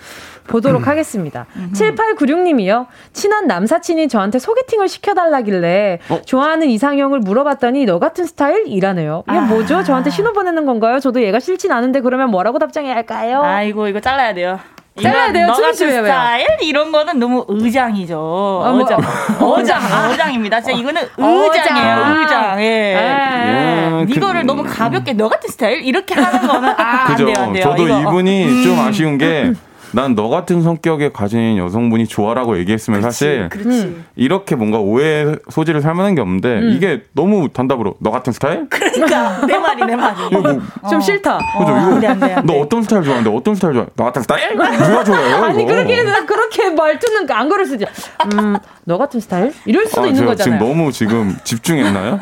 [0.47, 0.87] 보도록 음.
[0.87, 1.45] 하겠습니다.
[1.57, 1.71] 음.
[1.75, 2.85] 7896님이요.
[3.11, 6.21] 친한 남사친이 저한테 소개팅을 시켜달라길래 어?
[6.25, 8.63] 좋아하는 이상형을 물어봤더니 너 같은 스타일?
[8.67, 9.23] 이라네요.
[9.27, 9.41] 이게 아.
[9.41, 9.83] 뭐죠?
[9.83, 10.99] 저한테 신호 보내는 건가요?
[10.99, 13.41] 저도 얘가 싫진 않은데 그러면 뭐라고 답장해야 할까요?
[13.43, 14.59] 아이고, 이거 잘라야 돼요.
[15.01, 15.47] 때려야 돼요.
[15.47, 18.17] 너가 그 스타일 이런 거는 너무 의장이죠.
[18.17, 18.81] 어, 뭐.
[18.81, 18.99] 어장,
[19.39, 20.61] 어장, 아, 어장입니다.
[20.61, 21.93] 진짜 이거는 의장이에요.
[21.93, 22.13] 아.
[22.19, 22.61] 의장.
[22.61, 22.63] 예.
[22.63, 23.01] 예.
[23.03, 27.53] 예 그 이거를 너무 가볍게 너 같은 스타일 이렇게 하는 거는 아, 안 돼요, 안
[27.53, 27.63] 돼요.
[27.63, 27.99] 저도 이거.
[28.01, 28.63] 이분이 음.
[28.63, 29.43] 좀 아쉬운 게.
[29.45, 29.55] 음.
[29.91, 33.67] 난너 같은 성격에 가진 여성분이 좋아라고 얘기했으면 그치, 사실 그치.
[33.67, 34.05] 음.
[34.15, 36.69] 이렇게 뭔가 오해 소지를 살만한 게 없는데 음.
[36.75, 38.67] 이게 너무 단답으로 너 같은 스타일?
[38.69, 40.87] 그러니까 내 말이 내 말이 이거 뭐 어.
[40.89, 41.37] 좀 싫다.
[41.59, 41.71] 그죠?
[41.71, 41.75] 어.
[41.87, 43.89] 안 돼, 안 돼, 너 어떤 스타일 좋아하는데 어떤 스타일 좋아해?
[43.95, 44.49] 너 같은 스타일?
[44.57, 45.35] 누가 좋아해요?
[45.43, 45.73] 아니 이거.
[45.73, 47.85] 그렇게 그렇게 말투는 안 그럴 수지.
[47.85, 47.91] 도
[48.37, 49.53] 음, 너 같은 스타일?
[49.65, 50.59] 이럴 수도 아, 있는 거잖아요.
[50.59, 52.19] 지금 너무 지금 집중했나요?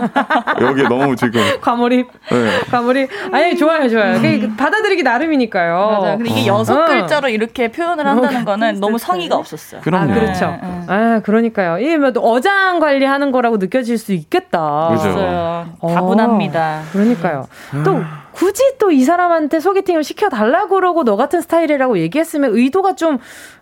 [0.62, 2.08] 여기에 너무 지금 과몰입.
[2.32, 2.60] 네.
[2.70, 3.10] 과몰입.
[3.32, 4.18] 아니 좋아요 좋아요.
[4.18, 4.56] 음.
[4.56, 5.88] 받아들이기 나름이니까요.
[6.02, 6.18] 맞아.
[6.18, 6.58] 근데 이게 어.
[6.60, 6.86] 여섯 어.
[6.86, 9.82] 글자로 이렇게 이렇게 표현을 한다는 거는 너무 성의가 없었어요.
[9.82, 10.12] 그럼요.
[10.12, 10.46] 아, 그렇죠.
[10.48, 10.82] 네, 네.
[10.88, 11.80] 아, 그러니까요.
[11.80, 14.90] 이게 뭐 어장 관리하는 거라고 느껴질 수 있겠다.
[14.92, 15.16] 그죠.
[15.16, 15.70] 맞아요.
[15.80, 15.88] 어.
[15.94, 16.82] 다분합니다.
[16.92, 17.48] 그러니까요.
[17.86, 18.25] 또 아.
[18.36, 23.18] 굳이 또 이 사람한테 소개팅을 시켜달라고 그러고 너 같은 스타일이라고 얘기했으면 의도가 좀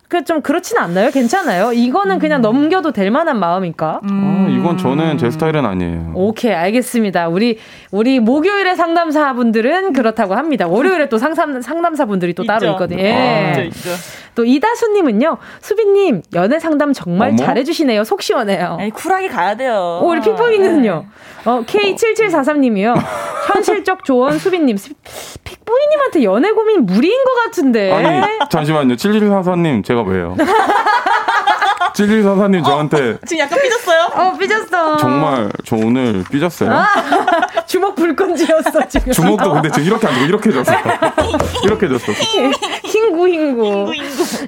[0.06, 1.10] 그 좀 그렇진 않나요?
[1.10, 1.72] 괜찮아요?
[1.72, 2.42] 이거는 그냥 음.
[2.68, 4.00] 넘겨도 될 만한 마음일까?
[4.04, 4.06] 음.
[4.06, 6.12] 아, 이건 저는 제 스타일은 아니에요.
[6.14, 7.26] 오케이, 알겠습니다.
[7.28, 7.58] 우리
[7.90, 10.68] 우리 목요일에 상담사분들은 그렇다고 합니다.
[10.68, 12.52] 월요일에 또 상담 상담사분들이 또 있죠.
[12.52, 13.00] 따로 있거든요.
[13.00, 13.12] 아, 예.
[13.12, 13.90] 아, 있죠, 있죠.
[14.36, 17.36] 또 이다수님은요, 수빈님 연애 상담 정말 어머?
[17.38, 18.04] 잘해주시네요.
[18.04, 18.76] 속 시원해요.
[18.82, 20.00] 에이, 쿨하게 가야 돼요.
[20.02, 21.04] 오, 우리 피펑이는요.
[21.08, 21.50] 네.
[21.50, 22.94] 어, K7743님이요.
[23.48, 24.76] 현실적 조언 수빈 픽보이님,
[25.44, 27.92] 픽보이님한테 연애 고민 무리인 것 같은데.
[27.92, 28.94] 아니, 잠시만요.
[28.96, 30.36] 7144님, 제가 왜요?
[31.94, 34.00] 7144님 저한테 어, 지금 약간 삐졌어요?
[34.16, 36.86] 어 삐졌어 정말 저 오늘 삐졌어요 아,
[37.66, 40.72] 주먹 불끈지였어 지금 주먹도 근데 지금 이렇게 안 되고 이렇게 해 졌어
[41.62, 42.10] 이렇게 해줬어
[42.82, 43.92] 흰구 흰구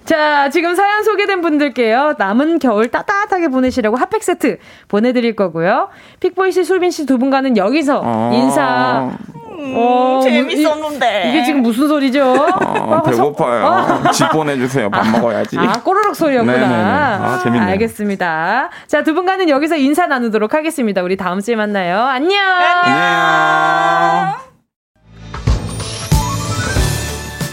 [0.04, 4.58] 자 지금 사연 소개된 분들께요 남은 겨울 따뜻하게 보내시라고 핫팩 세트
[4.88, 5.88] 보내드릴 거고요
[6.18, 9.12] 픽보이 씨술빈씨 두 분과는 여기서 아~ 인사
[9.59, 11.28] 음, 어, 재밌었는데.
[11.28, 12.30] 이, 게 지금 무슨 소리죠?
[12.32, 13.64] 어, 어 배고파요.
[14.07, 14.11] 어.
[14.11, 14.90] 집 보내주세요.
[14.90, 15.57] 밥 먹어야지.
[15.59, 16.52] 아, 꼬르륵 소리였구나.
[16.52, 16.76] 네네네.
[16.76, 16.86] 네, 네.
[16.90, 18.70] 아, 재밌네 알겠습니다.
[18.86, 21.02] 자, 두 분과는 여기서 인사 나누도록 하겠습니다.
[21.02, 21.98] 우리 다음 주에 만나요.
[22.02, 22.38] 안녕!
[22.42, 24.36] 안녕!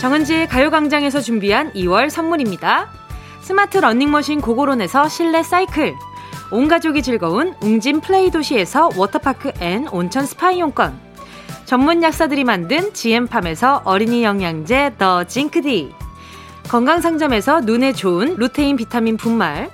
[0.02, 2.90] 정은지의 가요광장에서 준비한 2월 선물입니다.
[3.42, 5.94] 스마트 러닝머신 고고론에서 실내 사이클.
[6.52, 11.13] 온 가족이 즐거운 웅진 플레이 도시에서 워터파크 앤 온천 스파 이용권.
[11.74, 15.90] 전문 약사들이 만든 GM팜에서 어린이 영양제 더 징크디.
[16.70, 19.72] 건강상점에서 눈에 좋은 루테인 비타민 분말.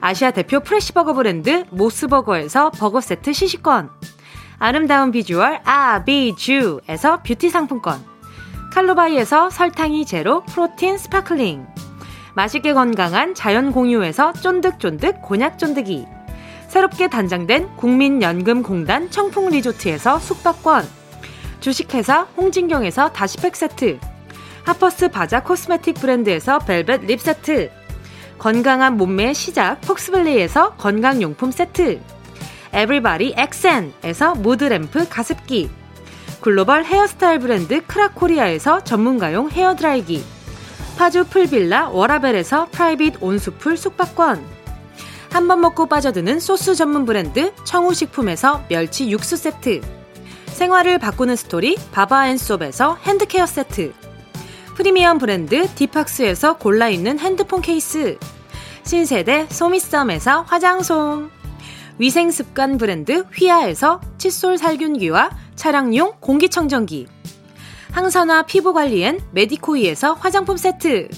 [0.00, 3.90] 아시아 대표 프레시버거 브랜드 모스버거에서 버거 세트 시식권.
[4.58, 8.02] 아름다운 비주얼 아비쥬에서 뷰티 상품권.
[8.72, 11.66] 칼로바이에서 설탕이 제로 프로틴 스파클링.
[12.32, 16.06] 맛있게 건강한 자연 공유에서 쫀득쫀득 곤약 쫀득이.
[16.70, 21.04] 새롭게 단장된 국민연금공단 청풍리조트에서 숙박권.
[21.60, 23.98] 주식회사 홍진경에서 다시팩 세트
[24.64, 27.70] 하퍼스 바자 코스메틱 브랜드에서 벨벳 립 세트
[28.38, 32.00] 건강한 몸매의 시작 폭스블레이에서 건강용품 세트
[32.72, 35.70] 에브리바디 엑센에서 무드램프 가습기
[36.40, 40.22] 글로벌 헤어스타일 브랜드 크라코리아에서 전문가용 헤어드라이기
[40.98, 44.56] 파주 풀빌라 워라벨에서 프라이빗 온수풀 숙박권
[45.32, 49.82] 한 번 먹고 빠져드는 소스 전문 브랜드 청우식품에서 멸치 육수 세트
[50.56, 53.92] 생활을 바꾸는 스토리 바바앤솝에서 핸드케어 세트
[54.76, 58.16] 프리미엄 브랜드 디팍스에서 골라 있는 핸드폰 케이스
[58.82, 61.28] 신세대 소미썸에서 화장솜
[61.98, 67.06] 위생습관 브랜드 휘하에서 칫솔 살균기와 차량용 공기청정기
[67.92, 71.08] 항산화 피부관리엔 메디코이에서 화장품 세트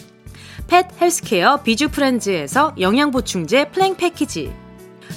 [0.66, 4.52] 펫 헬스케어 비주프렌즈에서 영양보충제 플랭 패키지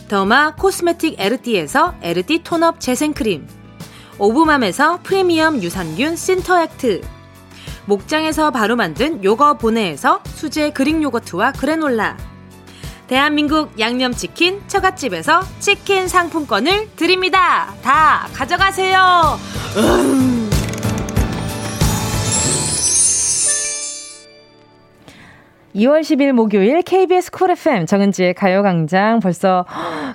[0.10, 3.61] 더마 코스메틱 에르띠에서 에르띠 톤업 재생크림
[4.18, 7.02] 오브맘에서 프리미엄 유산균 신터액트
[7.86, 12.18] 목장에서 바로 만든 요거 보내에서 수제 그릭 요거트와 그래놀라
[13.08, 19.40] 대한민국 양념치킨 처갓집에서 치킨 상품권을 드립니다 다 가져가세요
[19.78, 20.51] 음.
[25.76, 29.66] 2월 10일 목요일 KBS 쿨 FM 정은지의 가요광장 벌써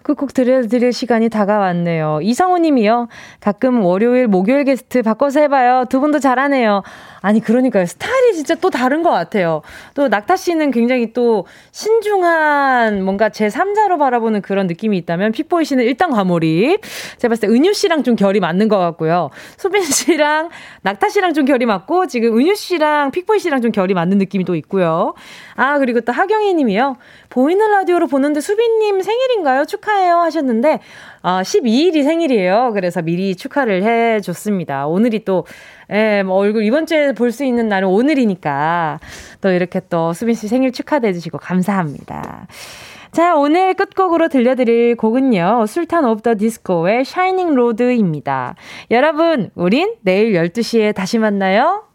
[0.05, 2.21] 꾹꾹 그 들려드릴 시간이 다가왔네요.
[2.23, 3.09] 이성우 님이요.
[3.41, 5.85] 가끔 월요일, 목요일 게스트 바꿔서 해봐요.
[5.89, 6.83] 두 분도 잘하네요.
[7.27, 7.87] 아니 그러니까요.
[7.87, 9.61] 스타일이 진짜 또 다른 것 같아요.
[9.95, 15.83] 또 낙타 씨는 굉장히 또 신중한 뭔가 제 3자로 바라보는 그런 느낌이 있다면 픽보이 씨는
[15.85, 16.83] 일단 과몰입.
[17.19, 19.31] 제가 봤을 때 은유 씨랑 좀 결이 맞는 것 같고요.
[19.57, 20.51] 소빈 씨랑
[20.83, 24.55] 낙타 씨랑 좀 결이 맞고 지금 은유 씨랑 픽보이 씨랑 좀 결이 맞는 느낌이 또
[24.55, 25.15] 있고요.
[25.57, 26.95] 아 그리고 또 하경희 님이요.
[27.31, 29.65] 보이는 라디오로 보는데 수빈님 생일인가요?
[29.65, 30.79] 축하해요 하셨는데
[31.29, 32.71] 아, 어, 12일이 생일이에요.
[32.73, 34.87] 그래서 미리 축하를 해줬습니다.
[34.87, 35.45] 오늘이 또,
[35.91, 39.01] 예, 뭐 얼굴 이번 주에 볼 수 있는 날은 오늘이니까
[39.41, 42.47] 또 이렇게 또 수빈 씨 생일 축하해 주시고 감사합니다.
[43.11, 45.65] 자, 오늘 끝곡으로 들려드릴 곡은요.
[45.67, 48.55] 술탄 오브 더 디스코의 샤이닝 로드입니다.
[48.93, 51.86] 여러분, 우린 내일 12시에 다시 만나요.